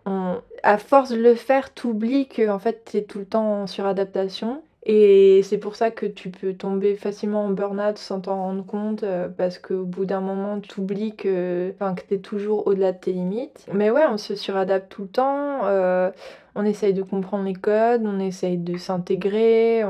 [0.65, 3.67] à force de le faire, t'oublies que en fait, tu es tout le temps en
[3.69, 8.65] suradaptation et c'est pour ça que tu peux tomber facilement en burn-out sans t'en rendre
[8.65, 12.93] compte, euh, parce qu'au bout d'un moment, tu oublies que, que tu es toujours au-delà
[12.93, 13.67] de tes limites.
[13.73, 16.13] Mais ouais, on se suradapte tout le temps, euh,
[16.55, 19.85] on essaye de comprendre les codes, on essaye de s'intégrer,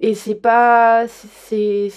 [0.00, 1.06] et c'est pas...
[1.08, 1.88] c'est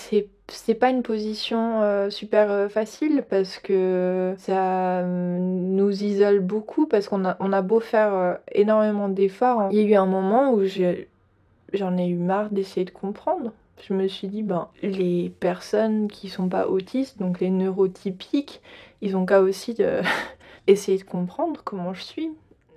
[0.47, 7.25] c'est pas une position euh, super facile parce que ça nous isole beaucoup parce qu'on
[7.25, 9.61] a, on a beau faire énormément d'efforts.
[9.61, 9.69] Hein.
[9.71, 11.07] Il y a eu un moment où j'ai
[11.75, 13.51] j'en ai eu marre d'essayer de comprendre.
[13.87, 18.61] Je me suis dit, ben, les personnes qui sont pas autistes, donc les neurotypiques,
[19.01, 20.01] ils ont qu'à aussi de
[20.67, 22.31] essayer de comprendre comment je suis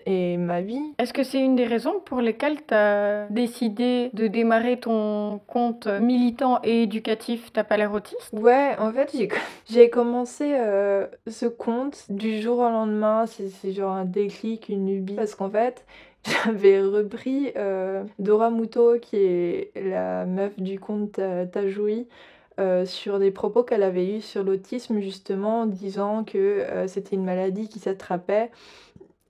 [0.08, 0.94] et ma vie.
[0.98, 5.86] Est-ce que c'est une des raisons pour lesquelles tu as décidé de démarrer ton compte
[5.86, 8.30] militant et éducatif T'as pas l'air autiste?
[8.32, 9.14] Ouais, en fait,
[9.70, 13.26] j'ai commencé euh, ce compte du jour au lendemain.
[13.26, 15.14] C'est genre un déclic, une lubie.
[15.14, 15.84] Parce qu'en fait,
[16.28, 21.20] j'avais repris euh, Dora Muto, qui est la meuf du conte
[21.52, 22.06] Tajoui,
[22.60, 27.24] euh, sur des propos qu'elle avait eus sur l'autisme, justement, disant que euh, c'était une
[27.24, 28.50] maladie qui s'attrapait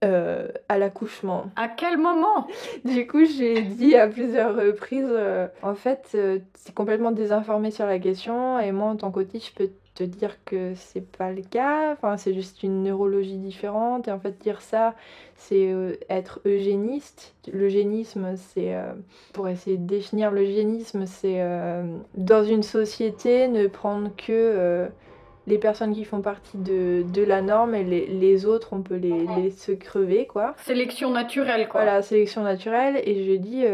[0.00, 1.46] à l'accouchement.
[1.56, 2.46] À quel moment?
[2.84, 5.12] Du coup, j'ai dit à plusieurs reprises,
[5.60, 6.16] en fait,
[6.54, 10.36] c'est complètement désinformé sur la question, et moi, en tant qu'autiste, je peux te dire
[10.44, 14.62] que c'est pas le cas, enfin, c'est juste une neurologie différente, et en fait, dire
[14.62, 14.94] ça,
[15.34, 17.34] c'est euh, être eugéniste.
[17.52, 18.92] L'eugénisme, c'est, euh,
[19.32, 21.82] pour essayer de définir l'eugénisme, c'est euh,
[22.14, 24.88] dans une société ne prendre que
[25.48, 28.96] les personnes qui font partie de, de la norme et les, les, autres, on peut
[28.96, 30.54] les, les se crever, quoi.
[30.58, 31.82] Sélection naturelle, quoi.
[31.82, 33.64] Voilà, sélection naturelle, et je dis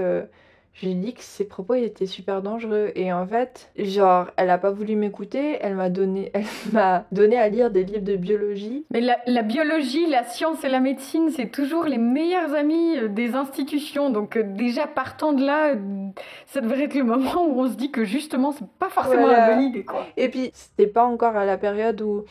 [0.74, 2.90] je lui ai dit que ses propos étaient super dangereux.
[2.96, 5.58] Et en fait genre elle a pas voulu m'écouter.
[5.60, 8.84] Elle m'a donné elle m'a donné à lire des livres de biologie.
[8.90, 13.08] Mais la, la, biologie la science et la médecine c'est toujours les meilleurs amis euh,
[13.08, 14.10] des institutions.
[14.10, 16.08] Donc euh, déjà partant de là euh,
[16.46, 19.54] ça devrait être le moment où on se dit que justement c'est pas forcément la
[19.54, 20.06] bonne idée quoi.
[20.16, 22.24] Et puis c'était pas encore à la période où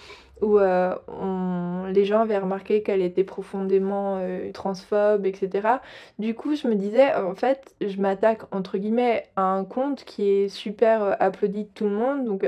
[0.43, 0.95] où euh,
[1.91, 5.79] les gens avaient remarqué qu'elle était profondément euh, transphobe, etc.
[6.19, 10.29] Du coup, je me disais, en fait, je m'attaque entre guillemets à un compte qui
[10.29, 12.45] est super euh, applaudi de tout le monde, donc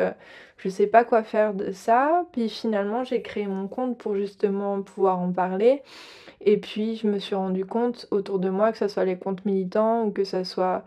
[0.58, 2.26] je sais pas quoi faire de ça.
[2.32, 5.82] Puis finalement, j'ai créé mon compte pour justement pouvoir en parler.
[6.42, 9.46] Et puis, je me suis rendu compte autour de moi, que ce soit les comptes
[9.46, 10.84] militants ou que ce soit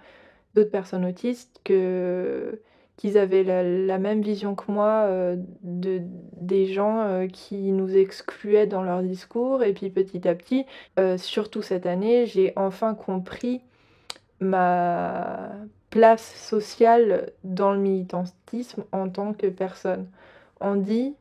[0.54, 2.60] d'autres personnes autistes, que
[2.98, 6.02] qu'ils avaient la, même vision que moi euh, de,
[6.40, 9.62] des gens euh, qui nous excluaient dans leur discours.
[9.62, 10.66] Et puis petit à petit,
[10.98, 13.62] euh, surtout cette année, j'ai enfin compris
[14.40, 15.50] ma
[15.90, 20.08] place sociale dans le militantisme en tant que personne.
[20.60, 21.14] On dit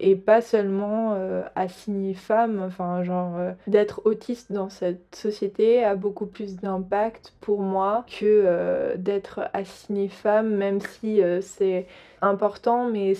[0.00, 5.94] et pas seulement euh, assigner femme, enfin genre euh, d'être autiste dans cette société a
[5.94, 11.86] beaucoup plus d'impact pour moi que euh, d'être assignée femme, même si c'est
[12.22, 13.14] important, mais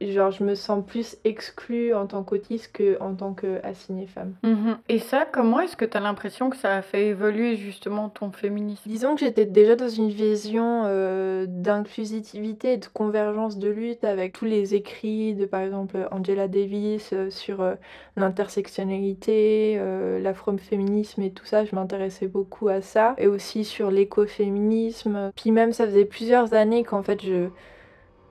[0.00, 4.34] genre je me sens plus exclue en tant qu'autiste qu'en tant qu'assignée femme.
[4.42, 4.78] Mhm.
[4.88, 8.30] Et ça, comment est-ce que tu as l'impression que ça a fait évoluer justement ton
[8.30, 8.82] féminisme?
[8.86, 14.34] Disons que j'étais déjà dans une vision euh, d'inclusivité et de convergence de lutte avec
[14.34, 17.74] tous les écrits de par exemple Angela Davis euh, sur euh,
[18.16, 19.80] l'intersectionnalité,
[20.22, 23.14] l'afroféminisme et tout ça, je m'intéressais beaucoup à ça.
[23.18, 25.32] Et aussi sur l'écoféminisme.
[25.36, 27.48] Puis même ça faisait plusieurs années qu'en fait je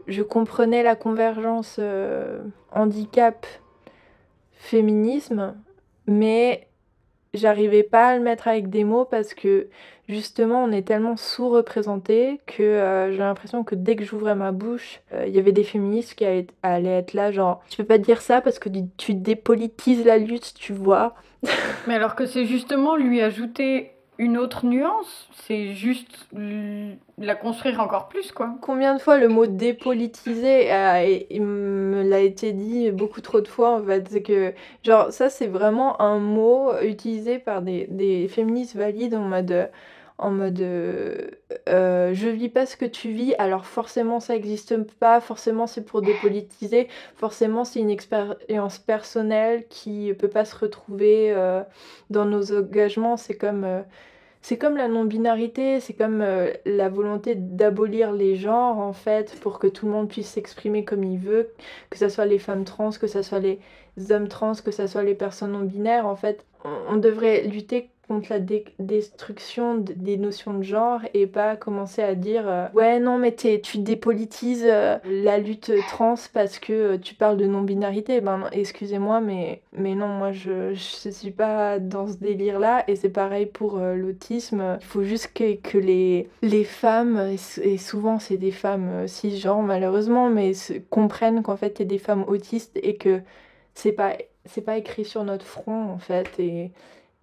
[0.07, 5.55] je comprenais la convergence euh, handicap-féminisme,
[6.07, 6.67] mais
[7.33, 9.67] j'arrivais pas à le mettre avec des mots parce que
[10.07, 15.01] justement on est tellement sous-représenté que euh, j'ai l'impression que dès que j'ouvrais ma bouche,
[15.13, 18.21] euh, il y avait des féministes qui allaient, être là genre tu peux pas dire
[18.21, 21.15] ça parce que tu dépolitises la lutte, tu vois.
[21.87, 26.27] Mais alors que c'est justement lui ajouter une autre nuance, c'est juste
[27.17, 28.55] la construire encore plus, quoi.
[28.61, 30.69] Combien de fois le mot dépolitisé
[31.39, 34.07] me l'a été dit beaucoup trop de fois, en fait?
[34.09, 39.21] C'est que, genre, ça, c'est vraiment un mot utilisé par des, des féministes valides en
[39.21, 39.69] mode
[40.17, 41.29] en mode euh,
[41.67, 45.83] euh, je vis pas ce que tu vis, alors forcément ça existe pas, forcément c'est
[45.83, 51.63] pour dépolitiser, forcément c'est une expérience personnelle qui peut pas se retrouver euh,
[52.09, 53.83] dans nos engagements, c'est comme
[54.41, 56.23] c'est comme la non-binarité, c'est comme
[56.65, 61.03] la volonté d'abolir les genres en fait pour que tout le monde puisse s'exprimer comme
[61.03, 61.51] il veut,
[61.89, 63.59] que ce soit les femmes trans, que ce soit les
[64.11, 66.45] hommes trans, que ce soit les personnes non binaires en fait.
[66.89, 68.39] On devrait lutter contre la
[68.79, 73.79] destruction des notions de genre et pas commencer à dire euh, ouais non mais tu
[73.79, 78.21] dépolitises euh, la lutte trans parce que euh, tu parles de non-binarité.
[78.21, 82.95] Ben excusez-moi mais mais non moi je je suis pas dans ce délire là et
[82.95, 84.77] c'est pareil pour l'autisme.
[84.79, 90.29] Il faut juste que, que les les femmes et souvent c'est des femmes cisgenres malheureusement
[90.29, 90.51] mais
[90.89, 93.21] comprennent qu'en fait il y a des femmes autistes et que
[93.73, 94.13] c'est pas
[94.65, 96.39] pas écrit sur notre front en fait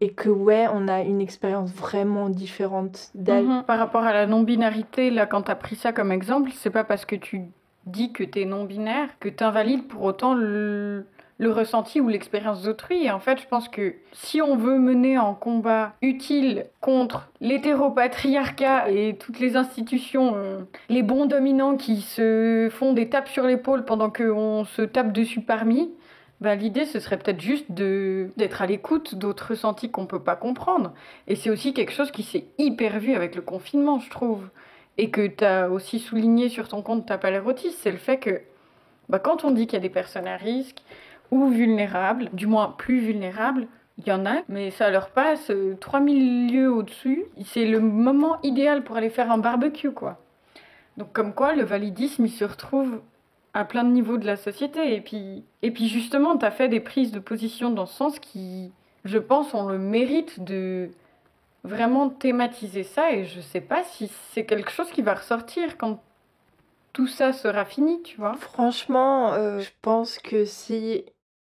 [0.03, 3.47] et que ouais, on a une expérience vraiment différente d'elle.
[3.47, 3.63] Mhm.
[3.63, 6.83] Par rapport à la non-binarité, là, quand tu as pris ça comme exemple, c'est pas
[6.83, 7.43] parce que tu
[7.87, 11.07] dis que tu es non-binaire que tu invalides pour autant le,
[11.39, 13.05] le ressenti ou l'expérience d'autrui.
[13.05, 18.91] Et en fait, je pense que si on veut mener un combat utile contre l'hétéropatriarcat
[18.91, 23.85] et toutes les institutions, euh, les bons dominants qui se font des tapes sur l'épaule
[23.85, 25.93] pendant qu'on se tape dessus parmi,
[26.43, 30.35] bah, l'idée, ce serait peut-être juste d'être à l'écoute d'autres ressentis qu'on ne peut pas
[30.35, 30.93] comprendre.
[31.29, 34.49] Et c'est aussi quelque chose qui s'est hyper vu avec le confinement, je trouve.
[34.99, 37.97] Et que tu as aussi souligné sur ton compte T'as pas l'air autiste, c'est le
[37.97, 38.41] fait que
[39.09, 40.83] bah, quand on dit qu'il y a des personnes à risque
[41.31, 46.17] ou vulnérables, du moins plus vulnérables, il y en a, mais ça leur passe 3000
[46.17, 47.25] euh, lieues au-dessus.
[47.45, 50.19] C'est le moment idéal pour aller faire un barbecue, quoi.
[50.97, 53.01] Donc comme quoi, le validisme, il se retrouve
[53.55, 54.95] à plein de niveaux de la société.
[54.95, 58.19] Et puis, et puis justement, tu as fait des prises de position dans ce sens
[58.19, 58.73] qui,
[59.05, 60.91] je pense, ont le mérite de
[61.65, 63.13] vraiment thématiser ça.
[63.13, 66.01] Et je sais pas si c'est quelque chose qui va ressortir quand
[66.93, 68.35] tout ça sera fini, tu vois.
[68.35, 71.05] Franchement, euh, je pense que si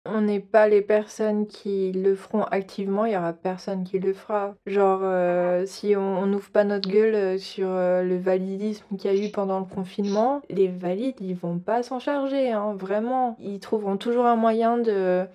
[0.07, 4.13] on n'est pas les personnes qui le feront activement, il y aura personne qui le
[4.15, 4.55] fera.
[4.67, 9.15] Genre, euh, si on n'ouvre pas notre gueule euh, sur euh, le validisme qu'il y
[9.15, 13.37] a eu pendant le confinement, les valides, ils vont pas s'en charger, hein, vraiment.
[13.41, 15.27] Ils trouveront toujours un moyen de,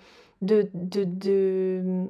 [0.42, 2.06] de, de, de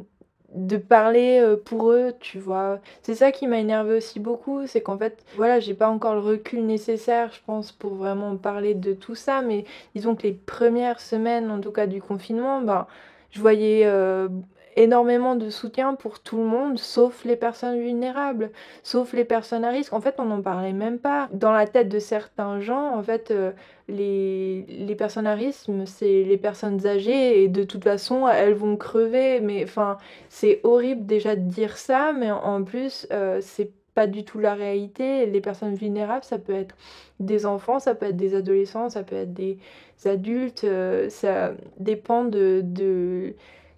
[0.57, 2.81] de parler euh, pour eux, tu vois.
[3.03, 6.21] C'est ça qui m'a énervé aussi beaucoup, c'est qu'en fait, voilà, j'ai pas encore le
[6.21, 9.65] recul nécessaire, je pense, pour vraiment parler de tout ça, mais
[9.95, 12.87] disons que les premières semaines, en tout cas du confinement, ben,
[13.31, 14.29] je voyais euh,
[14.77, 18.51] énormément de soutien pour tout le monde, sauf les personnes vulnérables,
[18.83, 19.93] sauf les personnes à risque.
[19.93, 21.29] En fait, on n'en parlait même pas.
[21.33, 23.53] Dans la tête de certains gens, en fait, euh,
[23.89, 28.77] les, les personnes à risque, c'est les personnes âgées et de toute façon, elles vont
[28.77, 29.41] crever.
[29.41, 29.97] Mais enfin,
[30.29, 34.55] c'est horrible déjà de dire ça, mais en plus, euh, c'est pas du tout la
[34.55, 35.27] réalité.
[35.27, 36.77] Les personnes vulnérables, ça peut être
[37.19, 39.59] des enfants, ça peut être des adolescents, ça peut être des
[40.05, 43.35] adultes, euh, ça dépend de, de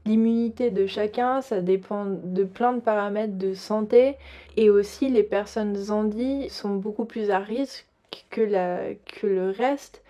[0.09, 4.16] l'immunité de chacun, ça dépend de plein de paramètres de santé.
[4.57, 7.87] Et aussi, les personnes handy sont beaucoup plus à risque
[8.31, 10.03] que le reste.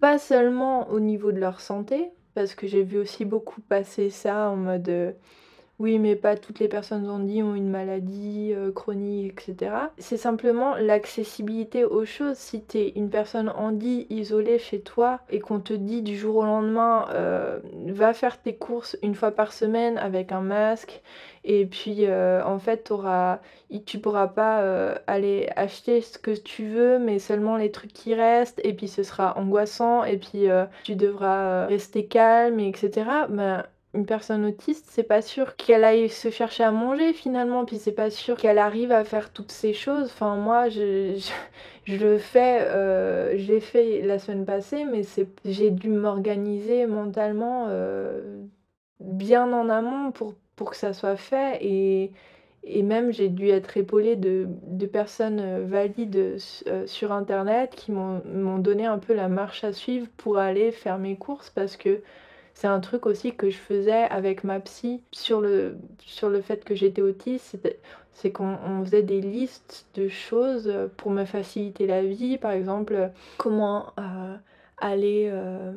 [0.00, 4.50] Pas seulement au niveau de leur santé, parce que j'ai vu aussi beaucoup passer ça
[4.50, 5.12] en mode euh,
[5.78, 9.74] oui, mais pas toutes les personnes handy ont une maladie euh, chronique, etc.
[9.98, 12.36] C'est simplement l'accessibilité aux choses.
[12.36, 16.44] Si tu une personne handy isolée chez toi et qu'on te dit du jour au
[16.44, 17.58] lendemain, euh,
[17.88, 21.02] va faire tes courses une fois par semaine avec un masque,
[21.42, 23.40] et puis euh, en fait, auras,
[23.84, 24.60] tu pourras pas
[25.08, 29.02] aller acheter ce que tu veux, mais seulement les trucs qui restent, et puis ce
[29.02, 30.46] sera angoissant, et puis
[30.84, 33.26] tu devras rester calme, etc
[33.94, 37.92] une personne autiste, c'est pas sûr qu'elle aille se chercher à manger finalement, puis c'est
[37.92, 40.06] pas sûr qu'elle arrive à faire toutes ces choses.
[40.06, 41.14] Enfin, moi, je,
[41.86, 45.02] le fais, euh, fait la semaine passée, mais
[45.44, 48.40] j'ai dû m'organiser mentalement euh,
[49.00, 50.34] bien en amont pour,
[50.70, 51.58] que ça soit fait.
[51.60, 52.12] Et,
[52.64, 54.46] et même, j'ai dû être épaulée de,
[54.86, 60.06] personnes valides euh, sur Internet qui m'ont, m'ont donné un peu la marche à suivre
[60.16, 62.00] pour aller faire mes courses parce que
[62.54, 65.78] c'est un truc aussi que je faisais avec ma psy sur le,
[66.42, 67.58] fait que j'étais autiste.
[68.14, 72.38] C'est qu'on faisait des listes de choses pour me faciliter la vie.
[72.38, 74.36] Par exemple, comment euh,
[74.78, 75.72] aller euh,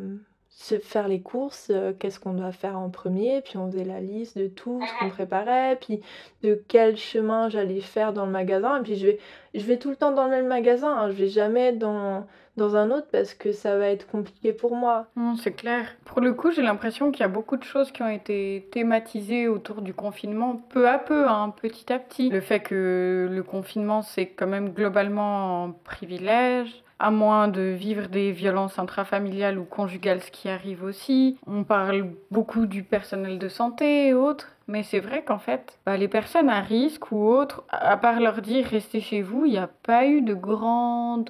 [0.56, 4.00] se faire les courses, euh, qu'est-ce qu'on doit faire en premier, puis on faisait la
[4.00, 6.00] liste de tout ce qu'on préparait, puis
[6.44, 8.80] de quel chemin j'allais faire dans le magasin.
[8.80, 9.20] Et puis je vais,
[9.54, 11.10] je vais tout le temps dans le même magasin, hein.
[11.10, 12.26] je vais jamais dans,
[12.56, 15.08] dans un autre parce que ça va être compliqué pour moi.
[15.44, 15.90] c'est clair.
[16.06, 19.50] Pour le coup, j'ai l'impression qu'il y a beaucoup de choses qui ont été thématisées
[19.50, 22.30] autour du confinement, peu à peu, hein, petit à petit.
[22.30, 28.08] Le fait que le confinement, c'est quand même globalement un privilège à moins de vivre
[28.08, 31.38] des violences intrafamiliales ou conjugales, ce qui arrive aussi.
[31.46, 35.98] On parle beaucoup du personnel de santé et autres, mais c'est vrai qu'en fait, bah,
[35.98, 39.58] les personnes à risque ou autres, à part leur dire restez chez vous, il n'y
[39.58, 41.30] a pas eu de grande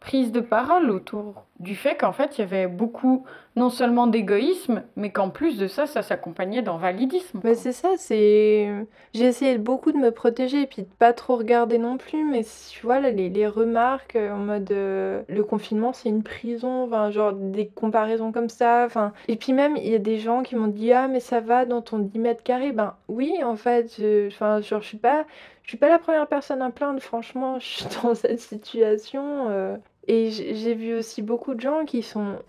[0.00, 4.82] prise de parole autour du fait qu'en fait, il y avait beaucoup, non seulement d'égoïsme,
[4.96, 7.40] mais qu'en plus de ça, ça s'accompagnait d'envalidisme.
[7.44, 8.68] Mais c'est ça, c'est...
[9.12, 12.44] J'ai essayé beaucoup de me protéger et puis de pas trop regarder non plus, mais
[12.70, 17.10] tu vois, les, les remarques euh, en mode euh, le confinement, c'est une prison, enfin,
[17.10, 19.12] genre des comparaisons comme ça, enfin...
[19.28, 21.66] Et puis même, il y a des gens qui m'ont dit, ah, mais ça va
[21.66, 22.72] dans ton 10 mètres carrés.
[22.72, 25.26] Ben oui, en fait, enfin, genre, je suis pas...
[25.62, 29.50] Je suis pas la première personne à plaindre, franchement, je suis dans cette situation.
[29.50, 29.76] Euh,
[30.10, 32.40] et j'ai vu aussi beaucoup de gens qui sont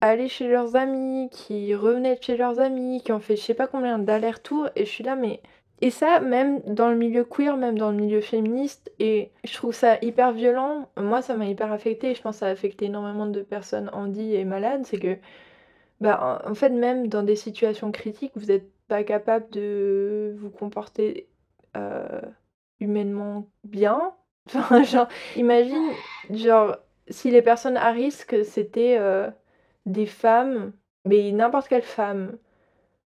[0.00, 3.52] allés chez leurs amis, qui revenaient de chez leurs amis, qui ont fait je sais
[3.52, 5.42] pas combien d'allers-retours, et je suis là, mais.
[5.82, 9.74] Et ça, même dans le milieu queer, même dans le milieu féministe, et je trouve
[9.74, 10.88] ça hyper violent.
[10.96, 14.34] Moi, ça m'a hyper affecté, je pense que ça a affecté énormément de personnes handies
[14.34, 14.86] et malades.
[14.86, 15.18] C'est que,
[16.00, 21.28] bah, en fait, même dans des situations critiques, vous n'êtes pas capable de vous comporter
[21.76, 22.22] euh,
[22.80, 24.14] humainement bien.
[24.54, 25.90] Enfin, genre, imagine,
[26.30, 26.76] genre,
[27.10, 29.28] si les personnes à risque, c'était euh,
[29.86, 30.72] des femmes,
[31.04, 32.36] mais n'importe quelle femme,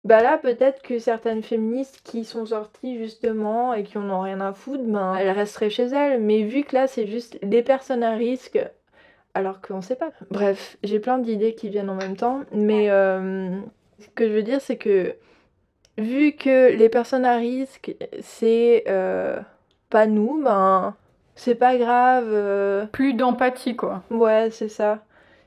[0.04, 4.40] bah là, peut-être que certaines féministes qui sont sorties justement et qui en ont rien
[4.40, 6.20] à foutre, ben elles resteraient chez elles.
[6.20, 8.58] Mais vu que là, c'est juste des personnes à risque,
[9.34, 10.10] alors qu'on sait pas.
[10.30, 12.40] Bref, j'ai plein d'idées qui viennent en même temps.
[12.52, 13.60] Mais euh,
[13.98, 15.14] ce que je veux dire, c'est que
[15.98, 19.38] vu que les personnes à risque, c'est euh,
[19.90, 20.96] pas nous, ben
[21.40, 22.28] c'est pas grave.
[22.28, 22.84] Euh.
[22.92, 24.02] Plus d'empathie, quoi.
[24.10, 24.98] Ouais, c'est ça.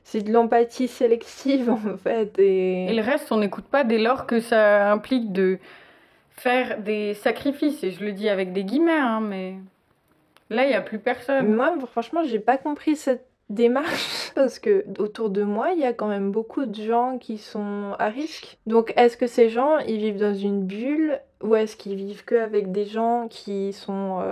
[0.02, 2.36] C'est de l'empathie sélective, en fait.
[2.38, 2.86] Et...
[2.86, 5.58] et le reste, on n'écoute pas dès lors que ça implique de
[6.32, 7.84] faire des sacrifices.
[7.84, 9.54] Et je le dis avec des guillemets, hein, mais
[10.50, 11.54] là, il n'y a plus personne.
[11.54, 15.92] Moi, franchement, j'ai pas compris cette démarche parce que autour de moi il y a
[15.92, 18.58] quand même beaucoup de gens qui sont à risque.
[18.66, 22.36] Donc est-ce que ces gens ils vivent dans une bulle ou est-ce qu'ils vivent que
[22.36, 24.22] avec des gens qui sont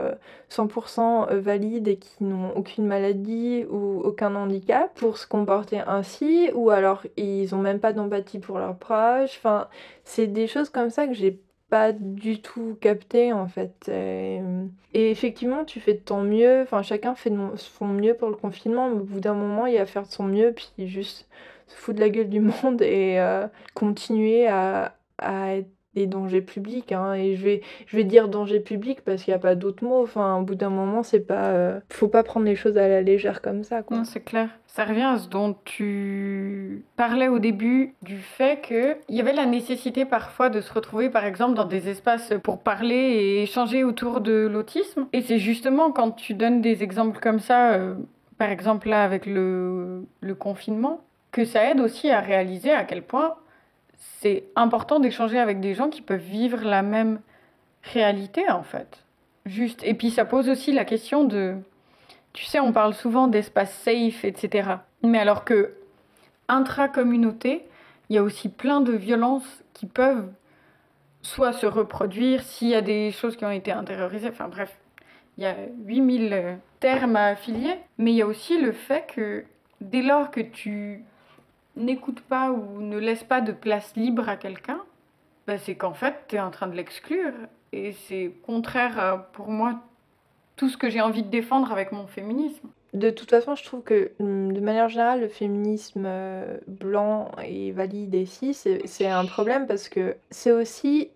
[0.51, 6.51] 100% euh, valides et qui n'ont aucune maladie ou aucun handicap pour se comporter ainsi
[6.55, 9.37] ou alors ils ont même pas d'empathie pour leurs proches?
[9.39, 9.69] Enfin
[10.05, 11.39] c'est des choses comme ça que j'ai
[11.73, 13.89] pas du tout capté en fait.
[13.89, 14.43] Et,
[14.93, 18.91] effectivement, tu fais de ton mieux, enfin chacun fait de son mieux pour le confinement,
[18.91, 21.27] mais au bout d'un moment, il y a faire de son mieux, puis juste
[21.69, 26.41] se foutre de la gueule du monde et euh, continuer à, à être des dangers
[26.41, 26.93] publics.
[26.93, 29.85] Hein, et je vais, je vais dire danger public parce qu'il n'y a pas d'autre
[29.85, 30.03] mot.
[30.03, 31.51] Enfin, au bout d'un moment, c'est pas.
[31.51, 33.83] Euh, faut pas prendre les choses à la légère comme ça.
[33.83, 33.99] Quoi.
[33.99, 34.49] Non, c'est clair.
[34.67, 39.45] Ça revient à ce dont tu parlais au début, du fait qu'il y avait la
[39.45, 44.23] nécessité parfois de se retrouver, par exemple, dans des espaces pour parler et échanger autour
[44.23, 45.07] de l'autisme.
[45.13, 47.95] Et c'est justement quand tu donnes des exemples comme ça, euh,
[48.39, 50.07] par exemple là avec le
[50.39, 53.35] confinement, que ça aide aussi à réaliser à quel point
[54.21, 57.21] c'est important d'échanger avec des gens qui peuvent vivre la même
[57.83, 59.05] réalité en fait.
[59.47, 59.83] Juste.
[59.85, 61.57] Et puis ça pose aussi la question de,
[62.33, 64.71] tu sais, on parle souvent d'espace safe, etc.
[65.03, 65.75] Mais alors que
[66.49, 67.65] intra-communauté,
[68.09, 70.29] il y a aussi plein de violences qui peuvent
[71.23, 74.29] soit se reproduire s'il y a des choses qui ont été intériorisées.
[74.29, 74.77] Enfin bref,
[75.39, 77.75] il y a 8000 termes à affilier.
[77.99, 79.45] Mais il y a aussi le fait que
[79.81, 81.05] dès lors que tu
[81.77, 84.81] n'écoute pas ou ne laisse pas de place libre à quelqu'un,
[85.47, 87.33] bah c'est qu'en fait, tu es en train de l'exclure.
[87.73, 89.81] Et c'est contraire pour moi,
[90.57, 92.69] tout ce que j'ai envie de défendre avec mon féminisme.
[92.93, 97.73] De toute façon, je trouve que hum, de manière générale, le féminisme euh, blanc et
[97.73, 101.09] valide et cis, c'est un problème parce que c'est aussi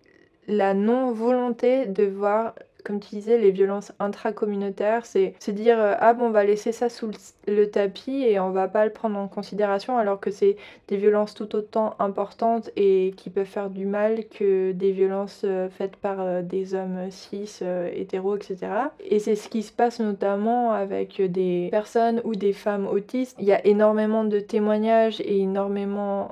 [0.47, 2.55] la non-volonté de voir
[2.87, 6.87] comme tu disais, les violences intracommunautaires, c'est se dire ah bon, on va laisser ça
[6.87, 7.11] sous
[7.47, 10.55] le, tapis et on va pas le prendre en considération, alors que c'est
[10.87, 15.97] des violences tout autant importantes et qui peuvent faire du mal que des violences faites
[15.97, 17.59] par des hommes cis,
[17.93, 18.57] hétéros, etc.
[19.03, 23.35] Et c'est ce qui se passe notamment avec des personnes ou des femmes autistes.
[23.39, 26.29] Il y a énormément de témoignages et énormément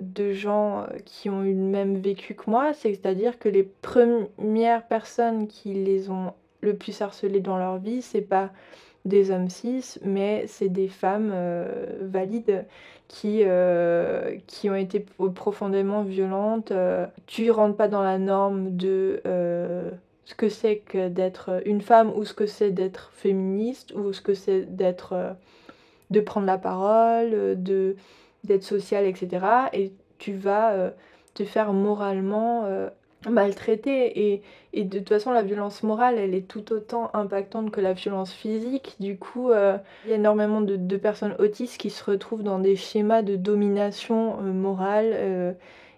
[0.00, 5.46] de gens qui ont eu le même vécu que moi, c'est-à-dire que les premières personnes
[5.46, 8.50] qui les ont le plus harcelés dans leur vie, c'est pas
[9.04, 12.64] des hommes cis, mais c'est des femmes euh, valides
[13.08, 16.70] qui, euh, qui ont été profondément violentes.
[16.70, 19.20] Euh, tu rentres pas dans la norme de
[20.24, 24.20] ce que c'est que d'être une femme ou ce que c'est d'être féministe ou ce
[24.20, 25.36] que c'est d'être
[26.10, 27.96] de prendre la parole, de
[28.44, 29.46] d'être social, etc.
[29.72, 30.92] Et tu vas
[31.34, 32.66] te faire moralement
[33.26, 34.32] euh, maltraiter.
[34.32, 34.42] Et,
[34.72, 38.32] et, de toute façon, la violence morale, elle est tout autant impactante que la violence
[38.32, 38.96] physique.
[39.00, 42.76] Du coup, euh, il y a énormément de, personnes autistes qui se retrouvent dans des
[42.76, 45.56] schémas de domination euh, morale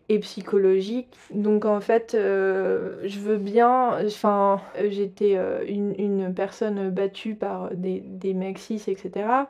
[0.09, 1.09] et psychologique.
[1.33, 4.61] Donc en fait, je veux bien, enfin,
[4.91, 9.47] j'étais une, une, personne battue par des, des etc.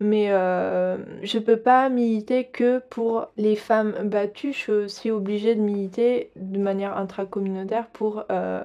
[0.00, 4.54] Mais euh, je peux pas militer que pour les femmes battues.
[4.54, 8.62] Je suis aussi obligée de militer de manière intracommunautaire pour euh,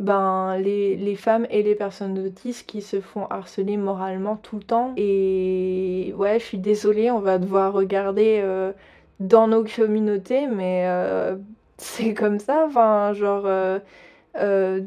[0.00, 4.62] ben, les, les, femmes et les personnes autistes qui se font harceler moralement tout le
[4.62, 4.94] temps.
[4.96, 8.72] Et ouais, je suis désolée, on va devoir regarder euh,
[9.20, 11.36] dans nos communautés, mais euh,
[11.76, 12.64] c'est comme ça.
[12.66, 13.46] Enfin, genre,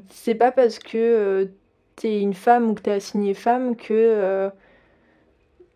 [0.10, 1.48] c'est pas parce que
[1.96, 4.50] t'es une femme ou que t'es assignée femme que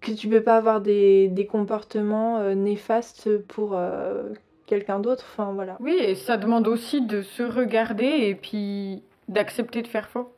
[0.04, 4.24] que tu peux pas avoir des, des comportements euh, néfastes pour euh,
[4.68, 5.26] quelqu'un d'autre.
[5.32, 5.78] Enfin, voilà.
[5.80, 10.32] Oui, et ça demande aussi de se regarder et puis d'accepter de faire faux.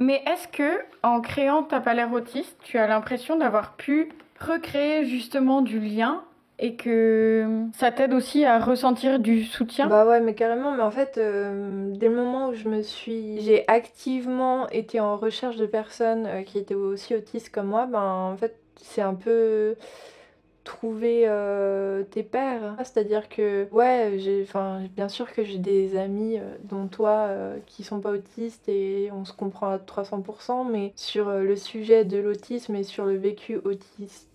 [0.00, 4.10] Mais est-ce que, en créant ta palais autiste, tu as l'impression d'avoir pu
[4.40, 6.22] recréer justement du lien
[6.58, 9.86] et que ça t'aide aussi à ressentir du soutien?
[9.86, 10.72] Bah ouais, mais carrément.
[10.76, 15.16] Mais en fait, euh, dès le moment où je me suis, j'ai activement été en
[15.16, 19.76] recherche de personnes qui étaient aussi autistes comme moi, ben en fait, c'est un peu
[20.64, 22.76] trouver euh, tes pères.
[22.78, 24.46] C'est-à-dire que, ouais, j'ai,
[24.96, 29.10] bien sûr que j'ai des amis, euh, dont toi, euh, qui sont pas autistes et
[29.12, 33.56] on se comprend à 300%, mais sur le sujet de l'autisme et sur le vécu
[33.64, 34.28] autiste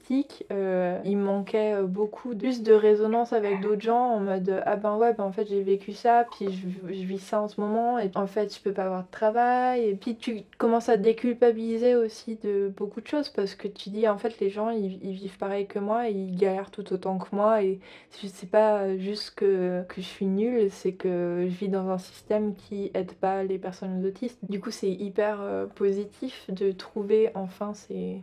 [0.52, 4.96] euh, il manquait euh, beaucoup plus de résonance avec d'autres gens en mode ah ben
[4.98, 8.10] ouais ben en fait j'ai vécu ça puis je, vis ça en ce moment et
[8.16, 12.38] en fait je peux pas avoir de travail et puis tu commences à déculpabiliser aussi
[12.44, 15.68] de beaucoup de choses parce que tu dis en fait les gens ils, vivent pareil
[15.68, 17.80] que moi et ils galèrent tout autant que moi et
[18.10, 22.56] c'est pas juste que, que je suis nulle c'est que je vis dans un système
[22.56, 24.40] qui aide pas les personnes autistes.
[24.50, 28.22] Du coup c'est hyper euh, positif de trouver enfin ces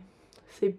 [0.59, 0.75] ses.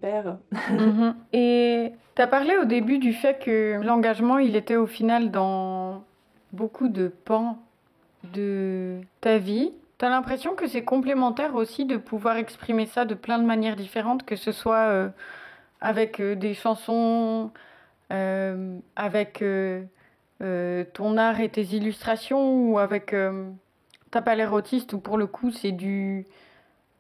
[0.70, 1.14] Mhm.
[1.32, 6.04] Et tu as parlé au début du fait que l'engagement, il était au final dans
[6.52, 7.58] beaucoup de pans
[8.32, 9.72] de ta vie.
[9.98, 13.76] Tu as l'impression que c'est complémentaire aussi de pouvoir exprimer ça de plein de manières
[13.76, 15.08] différentes, que ce soit euh,
[15.80, 17.50] avec euh, des chansons,
[18.12, 19.44] euh, avec
[20.92, 23.14] ton art et tes illustrations, ou avec
[24.10, 26.26] ta palais autiste, où pour le coup c'est du,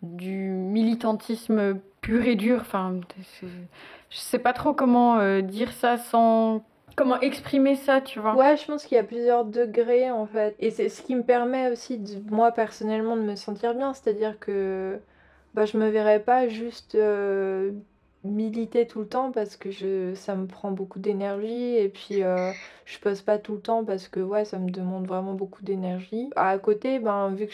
[0.02, 2.58] du militantisme pur et dur.
[2.60, 3.00] Enfin,
[3.40, 6.64] je sais pas trop comment euh, dire ça sans.
[6.96, 10.56] Comment exprimer ça, tu vois Ouais, je pense qu'il y a plusieurs degrés en fait.
[10.58, 13.94] Et c'est ce qui me permet aussi, de, moi personnellement, de me sentir bien.
[13.94, 14.98] C'est-à-dire que
[15.54, 17.70] bah, je me verrais pas juste euh,
[18.28, 21.76] militer tout le temps parce que je, ça me prend beaucoup d'énergie.
[21.76, 22.52] Et puis euh,
[22.84, 26.30] je pose pas tout le temps parce que ouais, ça me demande vraiment beaucoup d'énergie.
[26.36, 27.52] À côté, ben, vu que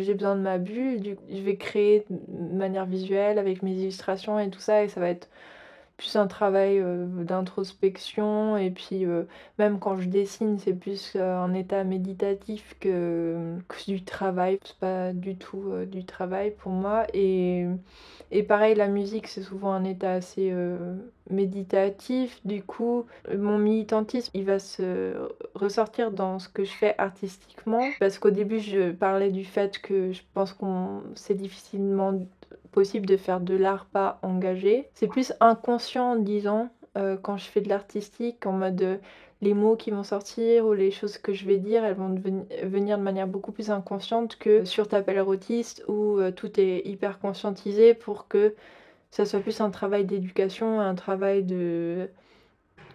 [0.00, 4.38] j'ai besoin de ma bulle, du, je vais créer de manière visuelle avec mes illustrations
[4.40, 5.28] et tout ça, et ça va être
[5.96, 8.56] plus un travail euh, d'introspection.
[8.56, 9.24] Et puis, euh,
[9.58, 14.58] même quand je dessine, c'est plus euh, un état méditatif que, du travail.
[14.64, 17.06] C'est pas du tout du travail pour moi.
[17.14, 17.66] Et
[18.32, 20.52] et pareil, la musique, c'est souvent un état assez
[21.30, 22.40] méditatif.
[22.44, 25.14] Du coup, mon militantisme, il va se
[25.54, 27.88] ressortir dans ce que je fais artistiquement.
[28.00, 32.26] Parce qu'au début, je parlais du fait que je pense qu'on c'est difficilement
[32.72, 34.88] possible de faire de l'art pas engagé.
[34.94, 39.00] C'est plus inconscient, disons, euh, quand je fais de l'artistique, en mode
[39.42, 42.14] les mots qui vont sortir ou les choses que je vais dire, elles vont
[42.62, 46.86] venir de manière beaucoup plus inconsciente que sur ta pelle autiste où euh, tout est
[46.86, 48.54] hyper conscientisé pour que
[49.10, 52.08] ça soit plus un travail d'éducation, un travail de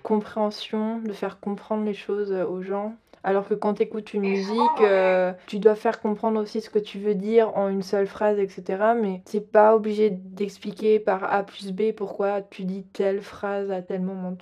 [0.04, 2.96] compréhension, de faire comprendre les choses aux gens.
[3.24, 6.80] Alors que quand tu écoutes une musique, euh, tu dois faire comprendre aussi ce que
[6.80, 8.94] tu veux dire en une seule phrase, etc.
[9.00, 13.82] Mais c'est pas obligé d'expliquer par A plus B pourquoi tu dis telle phrase à
[13.82, 14.36] tel moment.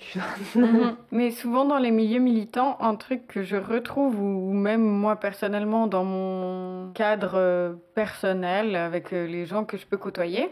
[0.54, 0.96] Mhm.
[1.10, 5.86] Mais souvent dans les milieux militants, un truc que je retrouve, ou même moi personnellement
[5.86, 10.48] dans mon cadre euh, personnel avec euh, les gens que je peux côtoyer,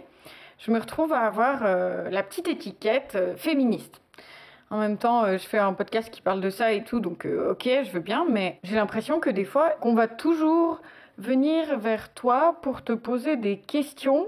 [0.59, 4.01] je me retrouve à avoir la petite étiquette féministe.
[4.71, 7.25] En même temps, euh, je fais un podcast qui parle de ça et tout, donc
[7.25, 10.83] euh, ok, je veux bien, mais j'ai l'impression que des fois, qu'on va toujours
[11.16, 14.27] venir vers toi pour te poser des questions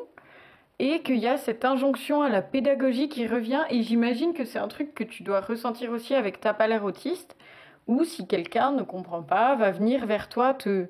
[0.79, 3.63] et qu'il y a cette injonction à la pédagogie qui revient.
[3.69, 7.37] Et j'imagine que c'est un truc que tu dois ressentir aussi avec ta palère autiste,
[7.87, 10.87] ou si quelqu'un ne comprend pas, va venir vers toi te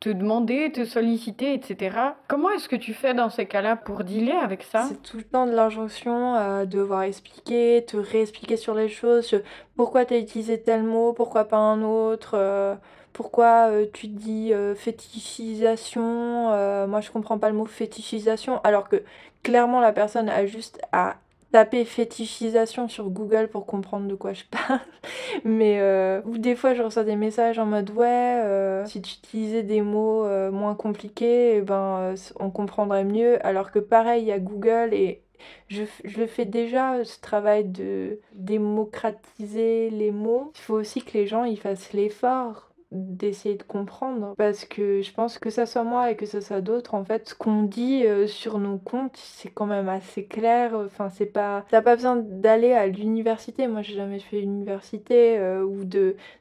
[0.00, 1.96] te demander, te solliciter, etc.
[2.28, 4.86] Comment est-ce que tu fais dans ces cas-là pour dealer avec ça?
[4.88, 9.34] C'est tout le temps de l'injonction à devoir expliquer, te réexpliquer sur les choses,
[9.76, 12.74] pourquoi tu as utilisé tel mot, pourquoi pas un autre, euh,
[13.12, 19.02] pourquoi euh, tu dis euh, fétichisation, moi je comprends pas le mot fétichisation, alors que
[19.42, 21.16] clairement la personne a juste à
[21.52, 24.80] taper fétichisation sur Google pour comprendre de quoi je parle.
[25.44, 29.62] Mais euh, des fois je reçois des messages en mode ouais, euh, si tu utilisais
[29.62, 33.44] des mots euh, moins compliqués, eh ben on comprendrait mieux.
[33.46, 35.22] Alors que pareil, il y a Google et
[35.68, 40.52] je, je, le fais déjà, ce travail de démocratiser les mots.
[40.56, 45.12] Il faut aussi que les gens ils fassent l'effort d'essayer de comprendre parce que je
[45.12, 48.04] pense que ça soit moi et que ça soit d'autres en fait ce qu'on dit
[48.06, 52.16] euh, sur nos comptes c'est quand même assez clair enfin c'est pas t'as pas besoin
[52.16, 53.66] d'aller à l'université.
[53.68, 55.84] Moi j'ai jamais fait l'université euh, ou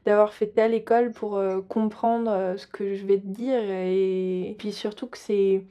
[0.06, 4.72] d'avoir fait telle école pour euh, comprendre ce que je vais te dire et puis
[4.72, 5.64] surtout que c'est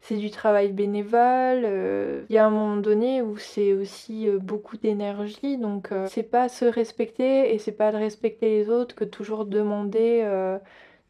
[0.00, 1.62] c'est du travail bénévole.
[1.64, 6.06] Euh, il y a un moment donné où c'est aussi euh, beaucoup d'énergie, donc euh,
[6.08, 10.26] c'est pas se respecter et c'est pas de respecter les autres que toujours demander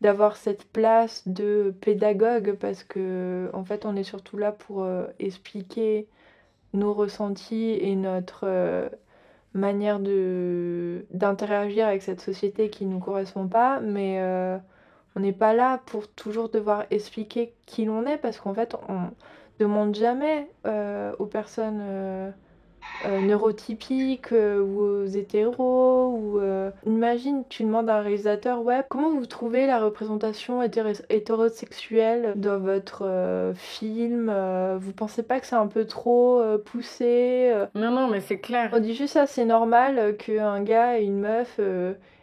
[0.01, 4.87] d'avoir cette place de pédagogue parce que en fait on est surtout là pour
[5.19, 6.09] expliquer
[6.73, 8.91] nos ressentis et notre
[9.53, 14.19] manière d'interagir avec cette société qui nous correspond pas, mais
[15.17, 19.11] on n'est pas là pour toujours devoir expliquer qui l'on est parce qu'en fait, on
[19.59, 22.31] demande jamais euh, aux personnes euh,
[23.07, 26.15] euh, neurotypiques ou aux hétéros.
[26.15, 26.41] Ou,
[26.87, 33.53] Imagine, tu demandes à un réalisateur ouais, comment vous trouvez la représentation hétérosexuelle dans votre
[33.55, 34.33] film
[34.79, 38.71] Vous pensez pas que c'est un peu trop poussé Non, non, mais c'est clair.
[38.73, 41.61] On dit juste ça, c'est normal qu'un gars et une meuf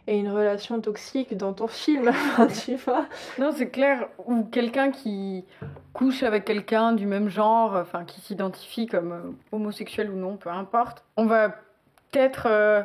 [0.08, 2.10] et une relation toxique dans ton film,
[2.64, 3.04] tu vois.
[3.38, 4.08] Non, c'est clair.
[4.26, 5.44] Ou quelqu'un qui
[5.92, 10.48] couche avec quelqu'un du même genre, enfin qui s'identifie comme euh, homosexuel ou non, peu
[10.48, 11.04] importe.
[11.18, 11.50] On va
[12.10, 12.82] peut-être euh,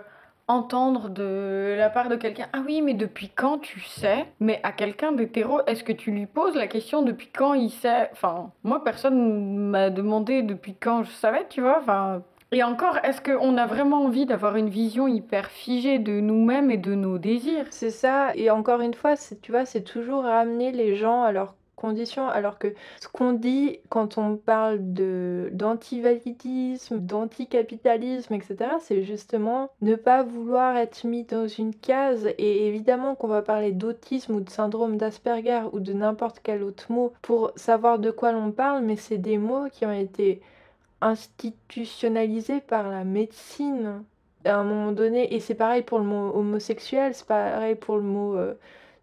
[0.50, 4.26] entendre de la part de quelqu'un Ah oui, mais depuis quand tu sais?
[4.42, 8.10] Mais à quelqu'un d'hétéro, est-ce que tu lui poses la question depuis quand il sait?
[8.12, 11.80] Enfin, moi, personne m'a demandé depuis quand je savais, tu vois.
[11.80, 12.22] Enfin,
[12.54, 16.78] et encore, est-ce qu'on a vraiment envie d'avoir une vision hyper figée de nous-mêmes et
[16.78, 17.66] de nos désirs?
[17.72, 21.56] C'est ça, et encore une fois, tu vois, c'est toujours ramener les gens à leurs
[21.76, 29.70] conditions, alors que ce qu'on dit quand on parle de d'antivalidisme, d'anticapitalisme, etc., c'est justement
[29.82, 34.40] ne pas vouloir être mis dans une case, et évidemment qu'on va parler d'autisme ou
[34.40, 38.84] de syndrome d'Asperger ou de n'importe quel autre mot pour savoir de quoi l'on parle,
[38.84, 40.42] mais c'est des mots qui ont été
[41.04, 44.04] institutionnalisé par la médecine
[44.46, 45.34] à un moment donné.
[45.34, 48.54] Et c'est pareil pour le mot homosexuel, c'est pareil pour le mot euh,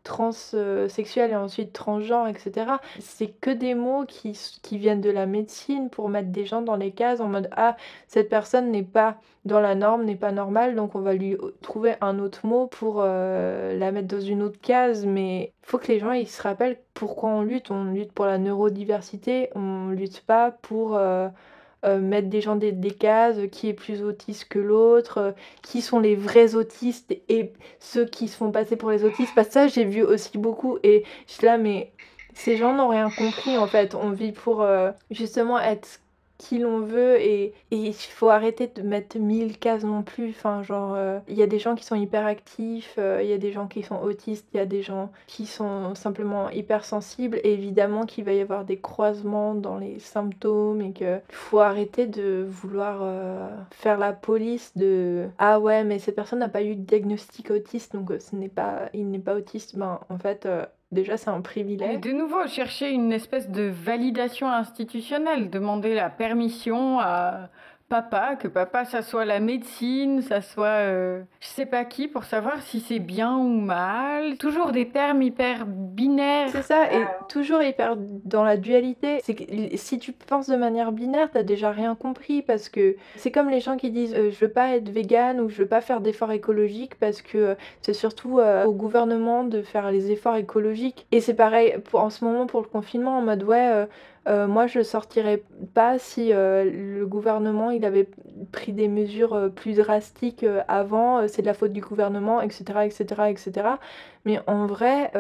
[0.05, 2.73] transsexuel et ensuite transgenre, etc.
[3.01, 6.77] C'est que des mots qui, qui viennent de la médecine pour mettre des gens dans
[6.77, 7.77] les cases en mode Ah,
[8.07, 11.95] cette personne n'est pas dans la norme, n'est pas normale, donc on va lui trouver
[12.01, 15.07] un autre mot pour euh, la mettre dans une autre case.
[15.07, 17.71] Mais il faut que les gens ils se rappellent pourquoi on lutte.
[17.71, 20.97] On lutte pour la neurodiversité, on lutte pas pour.
[20.97, 21.29] Euh,
[21.85, 25.81] euh, mettre des gens des, des, cases, qui est plus autiste que l'autre, euh, qui
[25.81, 29.35] sont les vrais autistes et ceux qui se font passer pour les autistes.
[29.35, 31.93] Parce que ça, j'ai vu aussi beaucoup et je suis là, mais
[32.35, 33.95] ces gens n'ont rien compris en fait.
[33.95, 36.01] On vit pour euh, justement être
[36.41, 40.31] qui l'on veut et il faut arrêter de mettre mille cases non plus.
[40.31, 43.35] Enfin, genre, euh, il y a des gens qui sont hyper actifs, euh, il y
[43.35, 47.39] a des gens qui sont autistes, il y a des gens qui sont simplement hypersensibles
[47.45, 52.07] et évidemment qu'il va y avoir des croisements dans les symptômes et qu'il faut arrêter
[52.07, 56.75] de vouloir euh, faire la police de ah ouais, mais cette personne n'a pas eu
[56.75, 59.77] de diagnostic autiste donc ce n'est pas, il n'est pas autiste.
[59.77, 60.49] Ben, en fait,
[60.93, 62.01] Déjà, c'est un privilège.
[62.01, 67.49] de nouveau, chercher une espèce de validation institutionnelle, demander la permission à
[67.91, 72.23] papa, que papa, ça soit la médecine, ça soit euh, je sais pas qui, pour
[72.23, 74.39] savoir si c'est bien ou mal.
[74.39, 76.51] Toujours des termes hyper binaires.
[76.53, 79.19] C'est ça, et toujours hyper dans la dualité.
[79.25, 79.45] C'est que
[79.77, 83.61] si tu penses de manière binaire, t'as déjà rien compris parce que c'est comme les
[83.61, 86.33] gens qui disent euh, je veux pas être vegan ou je veux pas faire d'efforts
[86.33, 91.07] écologiques parce que euh, c'est surtout au gouvernement de faire les efforts écologiques.
[91.11, 93.87] Et c'est pareil pour, en ce moment pour le confinement, en mode ouais
[94.29, 95.43] euh, moi, je sortirais
[95.75, 96.65] pas si euh,
[96.99, 98.09] le gouvernement il avait
[98.53, 101.27] pris des mesures euh, plus drastiques avant.
[101.29, 103.69] c'est de la faute du gouvernement, etc., etc., etc.
[104.25, 105.11] Mais en vrai,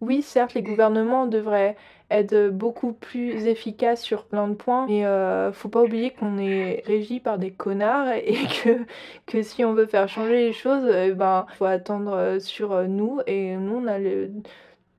[0.00, 1.76] oui, certes, les gouvernements devraient
[2.10, 5.04] être beaucoup plus efficaces sur plein de points, mais
[5.52, 8.84] faut pas oublier qu'on est régi par des connards et que,
[9.26, 13.20] que si on veut faire changer les choses, il eh ben, faut attendre sur nous
[13.26, 14.30] et nous, on a le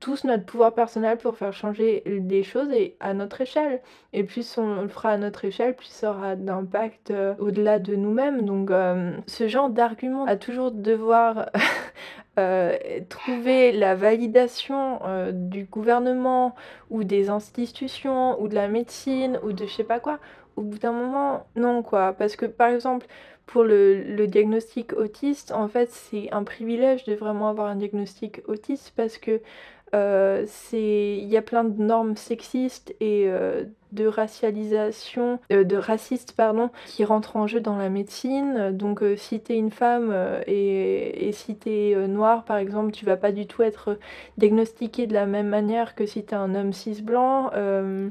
[0.00, 3.80] tous notre pouvoir personnel pour faire changer des choses et à notre échelle.
[4.12, 7.96] Et plus on le fera à notre échelle, plus ça aura d'impact euh, au-delà de
[7.96, 8.44] nous-mêmes.
[8.44, 11.50] Donc euh, ce genre d'argument à toujours devoir
[12.38, 12.76] euh,
[13.08, 15.00] trouver la validation
[15.32, 16.54] du gouvernement
[16.90, 20.18] ou des institutions ou de la médecine ou de je sais pas quoi,
[20.56, 22.12] au bout d'un moment, non quoi.
[22.12, 23.06] Parce que par exemple,
[23.46, 28.92] pour le, diagnostic autiste, en fait, c'est un privilège de vraiment avoir un diagnostic autiste
[28.96, 29.40] parce que
[29.92, 36.70] il y a plein de normes sexistes et euh, de racialisation, euh, de raciste pardon,
[36.86, 38.70] qui rentrent en jeu dans la médecine.
[38.72, 42.56] Donc euh, si tu es une femme euh, et, et, si tu es noire par
[42.56, 43.98] exemple, tu vas pas du tout être
[44.38, 47.50] diagnostiqué de la même manière que si tu es un homme cis blanc.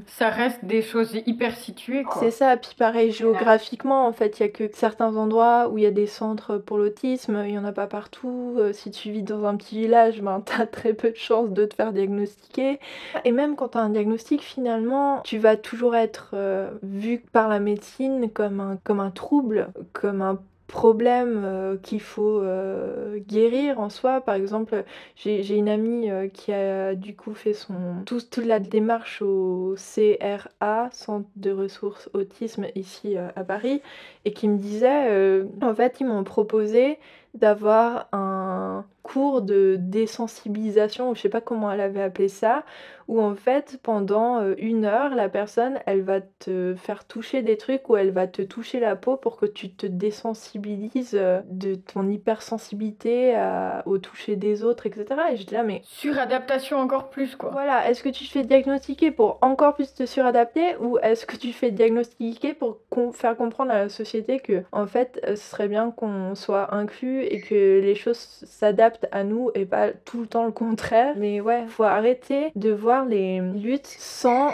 [0.06, 2.20] Ça reste des choses hyper situées quoi.
[2.20, 5.84] C'est ça, puis pareil géographiquement en fait, il y a que certains endroits où il
[5.84, 8.58] y a des centres pour l'autisme, il y en a pas partout.
[8.72, 11.64] si tu vis dans un petit village, ben tu as très peu de chances de
[11.64, 12.80] te faire diagnostiquer.
[13.24, 17.48] Et même quand tu as un diagnostic finalement, tu vas toujours être euh, vu par
[17.48, 20.38] la médecine comme un, trouble, comme un
[20.68, 24.20] problème euh, qu'il faut euh, guérir en soi.
[24.20, 24.84] Par exemple,
[25.16, 27.74] j'ai une amie qui a du coup fait son
[28.06, 33.82] toute la démarche au CRA, Centre de ressources autisme ici à Paris,
[34.24, 36.98] et qui me disait, en fait, ils m'ont proposé
[37.36, 42.64] d'avoir un cours de désensibilisation, ou je sais pas comment elle avait appelé ça,
[43.08, 47.56] où en fait pendant euh, une heure la personne elle va te faire toucher des
[47.56, 51.76] trucs ou elle va te toucher la peau pour que tu te désensibilises euh, de
[51.76, 53.36] ton hypersensibilité
[53.84, 57.50] au toucher des autres etc et je dis là mais suradaptation encore plus quoi.
[57.50, 57.88] Voilà.
[57.88, 61.50] Est-ce que tu te fais diagnostiquer pour encore plus te suradapter ou est-ce que tu
[61.50, 62.78] te fais diagnostiquer pour
[63.12, 67.25] faire comprendre à la société que en fait euh, ce serait bien qu'on soit inclus
[67.30, 71.14] et que les choses s'adaptent à nous et pas tout le temps le contraire.
[71.16, 71.66] Mais ouais.
[71.68, 74.50] Faut arrêter de voir les luttes sans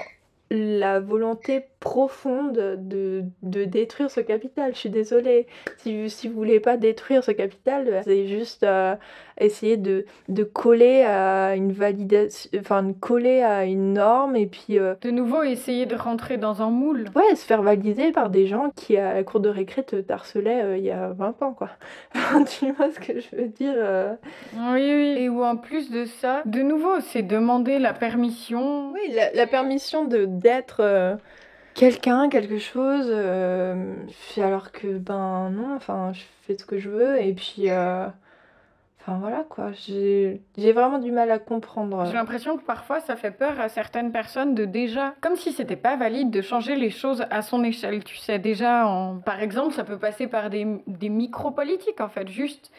[0.50, 4.72] la volonté profonde de, de, détruire ce capital.
[4.72, 5.48] Je suis désolée.
[5.78, 8.94] Si, si vous voulez pas détruire ce capital, c'est juste euh,
[9.36, 14.78] essayer de, de coller à une validation, enfin, coller à une norme et puis.
[14.78, 17.06] Euh, de nouveau, essayer de rentrer dans un moule.
[17.16, 20.62] Ouais, se faire valider par des gens qui, à la cour de récré, te harcelaient
[20.62, 21.70] euh, il y a 20 ans, quoi.
[22.60, 23.74] tu vois ce que je veux dire
[24.54, 25.16] Oui, oui.
[25.18, 28.92] Et ou en plus de ça, de nouveau, c'est demander la permission.
[28.92, 31.18] Oui, la, la permission de d'être
[31.74, 33.94] quelqu'un, quelque chose, euh,
[34.36, 38.06] alors que ben non, enfin je fais ce que je veux et puis euh,
[39.00, 42.04] enfin voilà quoi, j'ai vraiment du mal à comprendre.
[42.06, 45.76] J'ai l'impression que parfois ça fait peur à certaines personnes de déjà, comme si c'était
[45.76, 48.38] pas valide de changer les choses à son échelle, tu sais.
[48.38, 52.70] Déjà en, par exemple ça peut passer par des, des micro-politiques en fait, juste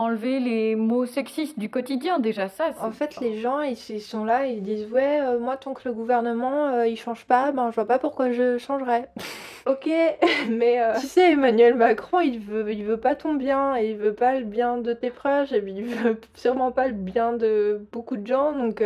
[0.00, 4.46] enlever les mots sexistes du quotidien déjà ça en fait les gens ils, sont là
[4.46, 7.74] ils disent ouais euh, moi tant que le gouvernement euh, il change pas ben je
[7.74, 9.08] vois pas pourquoi je changerais.
[9.66, 9.90] Ok.
[10.48, 13.96] Mais euh, tu sais Emmanuel Macron il veut il veut pas ton bien et il
[13.98, 17.86] veut pas le bien de tes proches et il veut sûrement pas le bien de
[17.92, 18.82] beaucoup de gens donc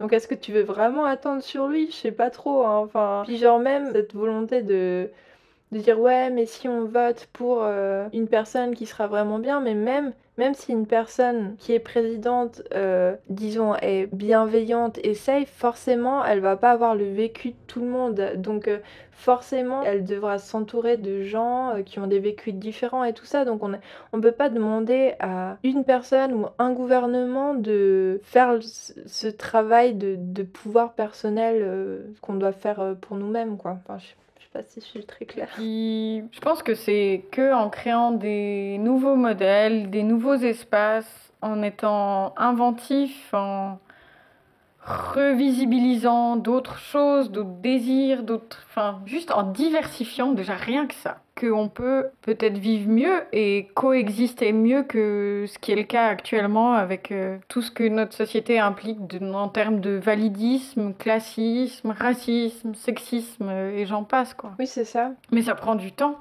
[0.00, 1.86] donc est-ce que tu veux vraiment attendre sur lui?
[1.92, 2.78] Je sais pas trop hein.
[2.78, 5.10] enfin puis genre même cette volonté de
[5.74, 9.60] de dire ouais mais si on vote pour euh, une personne qui sera vraiment bien
[9.60, 15.50] mais même même si une personne qui est présidente euh, disons est bienveillante et safe
[15.50, 18.32] forcément elle va pas avoir le vécu de tout le monde.
[18.36, 18.78] Donc euh,
[19.12, 23.44] forcément elle devra s'entourer de gens qui ont des vécus différents et tout ça.
[23.44, 23.72] Donc on
[24.12, 30.16] on peut pas demander à une personne ou un gouvernement de faire ce travail de,
[30.18, 33.78] de pouvoir personnel qu'on doit faire pour nous-mêmes quoi.
[33.84, 33.98] Enfin,
[35.58, 42.34] je pense que c'est que en créant des nouveaux modèles, des nouveaux espaces, en étant
[42.38, 43.78] inventif, en
[44.84, 48.58] revisibilisant d'autres choses, d'autres désirs, d'autres.
[48.68, 51.18] Enfin, juste en diversifiant déjà rien que ça.
[51.40, 56.74] Qu'on peut peut-être vivre mieux et coexister mieux que ce qui est le cas actuellement
[56.74, 63.48] avec euh, tout ce que notre société implique en termes de validisme, classisme, racisme, sexisme
[63.48, 64.52] euh, et j'en passe quoi.
[64.58, 65.10] Oui, c'est ça.
[65.32, 66.18] Mais ça prend du temps.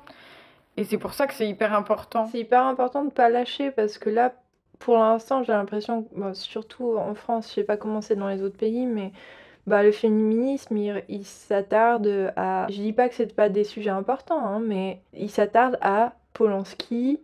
[0.77, 2.27] Et c'est pour ça que c'est hyper important.
[2.31, 4.33] C'est hyper important de ne pas lâcher parce que là,
[4.79, 8.57] pour l'instant, j'ai l'impression, surtout en France, je sais pas comment c'est dans les autres
[8.57, 9.11] pays, mais
[9.65, 12.67] bah, le féminisme, il, s'attarde à.
[12.69, 17.21] Je dis pas que c'est pas des sujets importants, hein, mais il s'attarde à Polanski,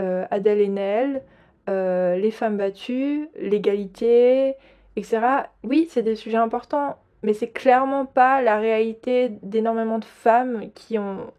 [0.00, 1.22] euh, Adèle Haenel,
[1.68, 4.54] euh, les femmes battues, l'égalité,
[4.96, 5.20] etc.
[5.64, 10.98] Oui, c'est des sujets importants, mais c'est clairement pas la réalité d'énormément de femmes qui
[10.98, 11.32] ont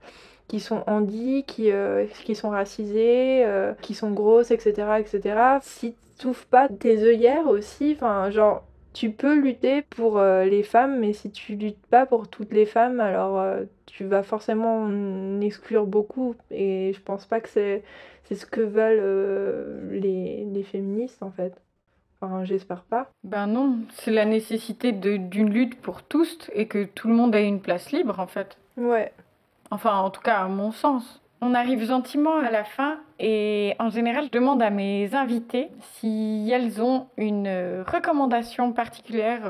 [0.52, 5.00] qui sont handis, qui, euh, qui sont racisés, euh, qui sont grosses, etc.
[5.00, 5.60] etc.
[5.62, 10.64] Si tu n'ouvres pas tes œillères aussi, enfin, genre, tu peux lutter pour euh, les
[10.64, 13.42] femmes, mais si tu luttes pas pour toutes les femmes, alors
[13.86, 16.36] tu vas forcément en exclure beaucoup.
[16.50, 17.82] Et je pense pas que c'est,
[18.26, 21.54] c'est ce que veulent les, les féministes, en fait.
[22.20, 23.10] Enfin, j'espère pas.
[23.24, 27.34] Ben non, c'est la nécessité de, d'une lutte pour tous et que tout le monde
[27.36, 28.58] ait une place libre, en fait.
[28.76, 29.14] Ouais.
[29.72, 31.22] Enfin, en tout cas, à mon sens.
[31.44, 36.52] On arrive gentiment à la fin et en général, je demande à mes invités si
[36.54, 39.42] elles ont une recommandation particulière.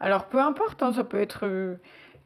[0.00, 1.76] Alors, peu importe, hein, ça peut être euh,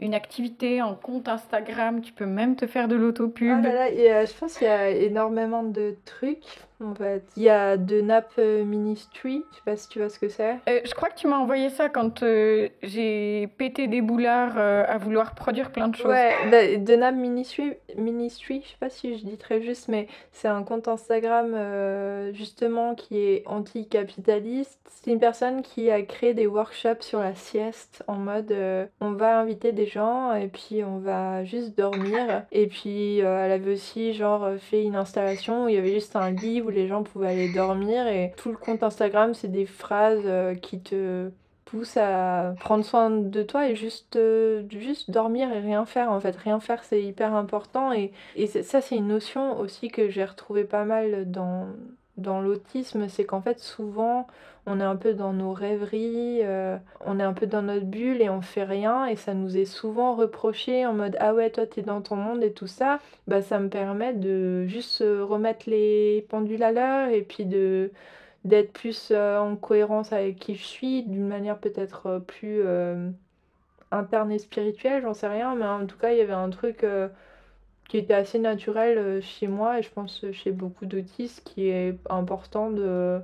[0.00, 3.56] une activité, en compte Instagram, tu peux même te faire de l'autopub.
[3.64, 6.42] Ah là là, je pense qu'il y a énormément de trucs
[6.84, 7.24] en fait.
[7.36, 10.28] Il y a The Nap euh, Ministry, je sais pas si tu vois ce que
[10.28, 10.56] c'est.
[10.68, 14.98] Euh, je crois que tu m'as envoyé ça quand euh, j'ai pété des boulards à
[14.98, 16.06] vouloir produire plein de choses.
[16.06, 20.08] Ouais, bah, The Nap Ministry, Ministry, je sais pas si je dis très juste, mais
[20.32, 21.54] c'est un compte Instagram
[22.32, 24.80] justement qui est anticapitaliste.
[24.86, 28.54] C'est une personne qui a créé des workshops sur la sieste en mode
[29.00, 32.44] on va inviter des gens et puis on va juste dormir.
[32.52, 36.30] Et puis elle avait aussi genre fait une installation où il y avait juste un
[36.30, 40.22] lit où les gens pouvaient aller dormir et tout le compte Instagram c'est des phrases
[40.24, 41.30] euh, qui te
[41.64, 46.20] poussent à prendre soin de toi et juste, euh, juste dormir et rien faire en
[46.20, 46.36] fait.
[46.36, 50.64] Rien faire c'est hyper important et, et ça c'est une notion aussi que j'ai retrouvé
[50.64, 51.68] pas mal dans,
[52.16, 54.26] dans l'autisme, c'est qu'en fait souvent
[54.66, 58.22] on est un peu dans nos rêveries, euh, on est un peu dans notre bulle
[58.22, 59.06] et on fait rien.
[59.06, 62.42] Et ça nous est souvent reproché en mode ah ouais toi t'es dans ton monde
[62.42, 67.22] et tout ça, bah ça me permet de juste remettre les pendules à l'heure et
[67.22, 67.90] puis de
[68.44, 72.62] d'être plus euh, en cohérence avec qui je suis d'une manière peut-être euh, plus
[73.90, 76.84] interne et spirituelle, j'en sais rien, mais en tout cas il y avait un truc
[77.88, 82.70] qui était assez naturel chez moi et je pense chez beaucoup d'autistes qui est important
[82.70, 83.20] de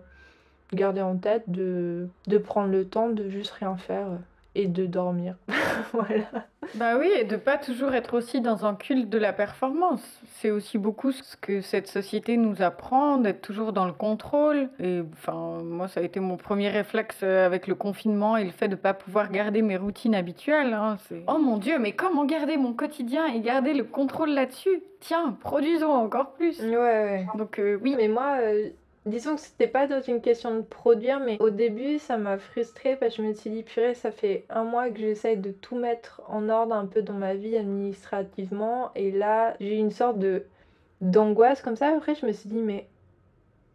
[0.72, 4.08] garder en tête de, de prendre le temps de juste rien faire
[4.54, 5.36] et de dormir.
[5.92, 6.46] voilà.
[6.74, 10.02] Bah oui, et de pas toujours être aussi dans un culte de la performance.
[10.36, 14.68] C'est aussi beaucoup ce que cette société nous apprend, d'être toujours dans le contrôle.
[14.78, 18.68] Et enfin, moi, ça a été mon premier réflexe avec le confinement et le fait
[18.68, 20.74] de pas pouvoir garder mes routines habituelles.
[20.74, 20.96] Hein.
[21.26, 24.82] Oh mon Dieu, mais comment garder mon quotidien et garder le contrôle là-dessus?
[25.00, 26.60] Tiens, produisons encore plus.
[26.60, 27.26] Ouais, ouais.
[27.36, 27.94] Donc euh, oui.
[27.96, 28.68] Mais moi, euh,
[29.06, 32.96] Disons que c'était pas dans une question de produire, mais au début, ça m'a frustrée
[32.96, 35.76] parce que je me suis dit, purée, ça fait un mois que j'essaye de tout
[35.76, 38.90] mettre en ordre un peu dans ma vie administrativement.
[38.94, 40.44] Et là, j'ai une sorte de
[41.00, 41.96] d'angoisse comme ça.
[41.96, 42.89] Après, je me suis dit, mais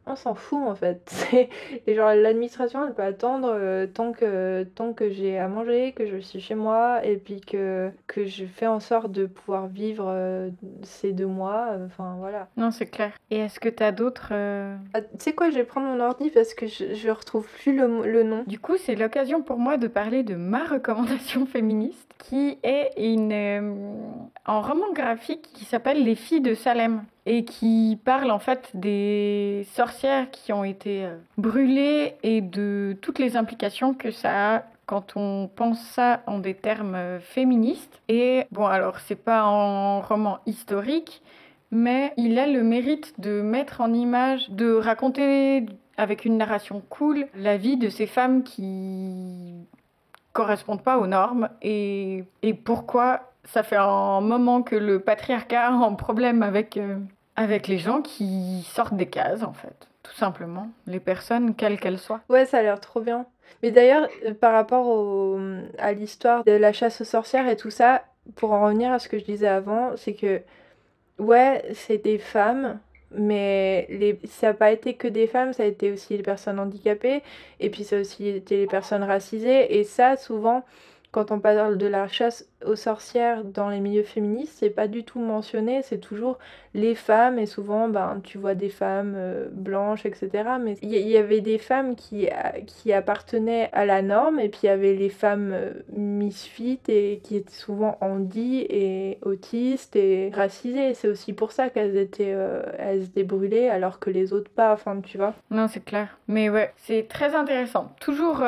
[0.07, 1.27] on s'en fout en fait.
[1.87, 6.05] Et genre l'administration elle peut attendre euh, tant que, tant que j'ai à manger, que
[6.05, 10.05] je suis chez moi et puis que, que je fais en sorte de pouvoir vivre
[10.07, 10.49] euh,
[10.83, 11.69] ces deux mois.
[11.71, 12.47] Euh, enfin voilà.
[12.57, 13.11] Non, c'est clair.
[13.31, 14.31] Et est-ce que tu as d'autres.
[14.31, 17.75] Ah, tu sais quoi, je vais prendre mon ordi parce que je, je retrouve plus
[17.75, 18.43] le, le nom.
[18.47, 23.33] Du coup, c'est l'occasion pour moi de parler de ma recommandation féministe qui est une,
[24.45, 29.65] un roman graphique qui s'appelle Les filles de Salem et qui parle en fait des
[29.73, 35.13] sorcières qui ont été euh, brûlées et de toutes les implications que ça a quand
[35.15, 38.01] on pense ça en des termes euh, féministes.
[38.07, 41.23] Et bon, alors c'est pas un roman historique,
[41.71, 45.65] mais il a le mérite de mettre en image, de raconter
[45.97, 49.65] avec une narration cool la vie de ces femmes qui
[50.33, 55.71] correspondent pas aux normes et, et pourquoi ça fait un moment que le patriarcat a
[55.71, 56.97] un problème avec, euh,
[57.35, 59.87] avec les gens qui sortent des cases, en fait.
[60.03, 60.69] Tout simplement.
[60.87, 62.21] Les personnes, quelles qu'elles soient.
[62.29, 63.25] Ouais, ça a l'air trop bien.
[63.63, 65.39] Mais d'ailleurs, euh, par rapport
[65.77, 68.03] à l'histoire de la chasse aux sorcières et tout ça,
[68.35, 70.41] pour en revenir à ce que je disais avant, c'est que,
[71.19, 72.79] ouais, c'est des femmes,
[73.11, 77.21] mais ça n'a pas été que des femmes, ça a été aussi les personnes handicapées,
[77.59, 80.63] et puis ça a aussi été les personnes racisées, et ça, souvent,
[81.15, 85.05] quand on parle de la chasse aux sorcières dans les milieux féministes, c'est pas du
[85.05, 86.39] tout mentionné, c'est toujours
[86.73, 90.29] les femmes, et souvent, ben, tu vois des femmes euh, blanches, etc.
[90.61, 92.27] Mais il y, avait des femmes qui,
[92.67, 97.21] qui appartenaient à la norme, et puis il y avait les femmes euh, misfit, et
[97.23, 100.95] qui étaient souvent handies, et autistes, et racisées.
[100.95, 104.73] C'est aussi pour ça qu'elles étaient, euh, elles étaient brûlées, alors que les autres pas,
[104.73, 105.33] enfin, tu vois.
[105.49, 106.19] Non, c'est clair.
[106.27, 107.93] Mais ouais, c'est très intéressant.
[108.01, 108.43] Toujours...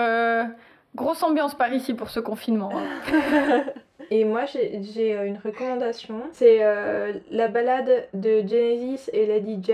[0.98, 2.72] Grosse ambiance par ici pour ce confinement.
[2.74, 3.66] Hein.
[4.10, 6.24] et moi, j'ai euh, une recommandation.
[6.32, 9.74] C'est euh, la balade de Genesis et Lady J.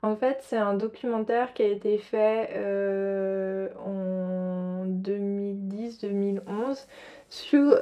[0.00, 6.86] En fait, c'est un documentaire qui a été fait euh, en 2010-2011
[7.28, 7.78] sur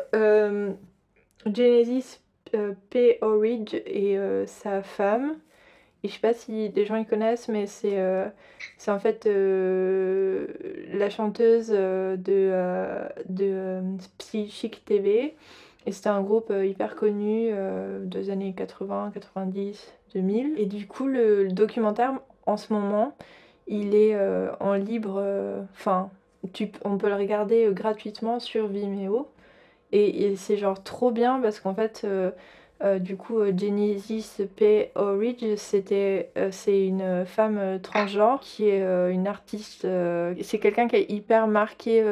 [1.47, 2.19] Genesis
[2.91, 3.19] P.
[3.23, 5.37] O'Ridge et sa femme.
[6.03, 8.27] Et je sais pas si des gens y connaissent, mais c'est euh,
[8.89, 10.47] en fait euh,
[10.95, 12.53] la chanteuse euh, de,
[13.29, 13.83] de
[14.19, 15.35] Psychic TV.
[15.87, 17.51] Et c'était un groupe hyper connu
[18.03, 20.55] des années 80, 90, 2000.
[20.59, 23.17] Et du coup, le, documentaire, en ce moment,
[23.67, 24.15] il est
[24.61, 25.25] en libre.
[25.73, 26.11] Enfin,
[26.85, 29.31] on peut le regarder gratuitement sur Vimeo.
[29.93, 32.07] Et, et c'est genre trop bien parce qu'en fait
[32.99, 34.91] du coup, euh, Genesis P.
[35.57, 39.87] C'était, euh, c'est une femme transgenre qui est une artiste.
[40.43, 42.03] c'est quelqu'un qui a hyper marqué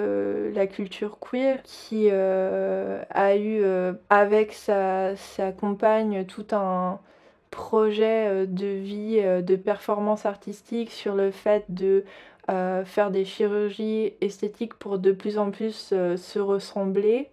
[0.55, 3.62] la culture queer, qui a eu
[4.11, 7.01] avec sa, sa compagne tout un
[7.51, 12.05] projet de vie, de performance artistique sur le fait de
[12.49, 17.31] faire des chirurgies esthétiques pour de plus en plus se ressembler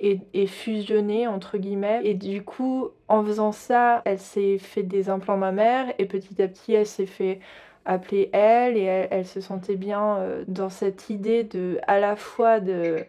[0.00, 2.00] et, et fusionner entre guillemets.
[2.04, 6.48] Et du coup, en faisant ça, elle s'est fait des implants mammaires et petit à
[6.48, 7.40] petit, elle s'est fait
[7.84, 12.60] appeler elle et elle, se sentait bien euh, dans cette idée de à la fois
[12.60, 13.04] de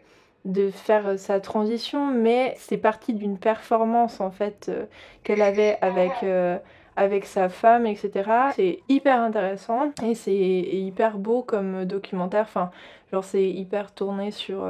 [0.45, 4.85] de faire sa transition, mais c'est parti d'une performance en fait euh,
[5.23, 6.57] qu'elle avait avec euh,
[6.95, 8.29] avec sa femme, etc.
[8.55, 12.43] C'est hyper intéressant et c'est hyper beau comme documentaire.
[12.43, 12.71] Enfin,
[13.11, 14.65] genre c'est hyper tourné sur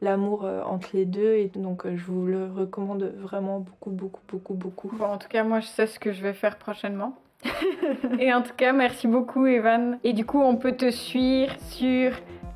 [0.00, 1.34] l'amour euh, entre les deux.
[1.34, 4.90] Et donc, euh, je vous le recommande vraiment beaucoup, beaucoup, beaucoup, beaucoup.
[4.96, 7.16] Bon, en tout cas, moi, je sais ce que je vais faire prochainement.
[8.18, 9.98] et en tout cas, merci beaucoup, Evan.
[10.04, 12.12] Et du coup, on peut te suivre sur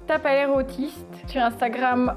[0.06, 2.16] Tape à l'air autiste, sur Instagram,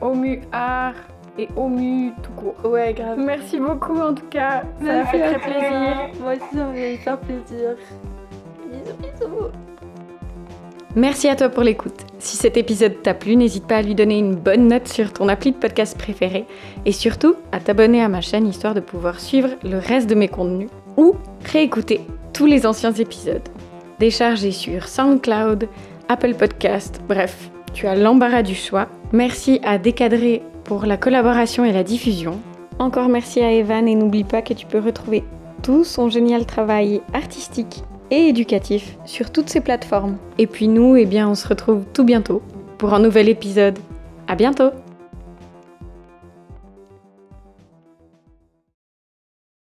[0.00, 0.94] Omu Art
[1.38, 2.70] et Omu tout court.
[2.70, 3.18] Ouais, grave.
[3.18, 4.62] Merci beaucoup, en tout cas.
[4.80, 6.10] Ça m'a fait très plaisir.
[6.20, 7.76] Moi aussi, ça m'a fait plaisir.
[8.70, 9.65] Bisous, bisous.
[10.96, 12.06] Merci à toi pour l'écoute.
[12.20, 15.28] Si cet épisode t'a plu, n'hésite pas à lui donner une bonne note sur ton
[15.28, 16.46] appli de podcast préféré
[16.86, 20.28] et surtout à t'abonner à ma chaîne histoire de pouvoir suivre le reste de mes
[20.28, 21.16] contenus ou
[21.52, 22.00] réécouter
[22.32, 23.46] tous les anciens épisodes.
[23.98, 25.68] Déchargés sur SoundCloud,
[26.08, 28.88] Apple Podcast, bref, tu as l'embarras du choix.
[29.12, 32.40] Merci à Décadré pour la collaboration et la diffusion.
[32.78, 35.24] Encore merci à Evan et n'oublie pas que tu peux retrouver
[35.62, 40.16] tout son génial travail artistique et éducatif sur toutes ces plateformes.
[40.38, 42.42] Et puis nous, eh bien, on se retrouve tout bientôt
[42.78, 43.78] pour un nouvel épisode.
[44.28, 44.70] À bientôt!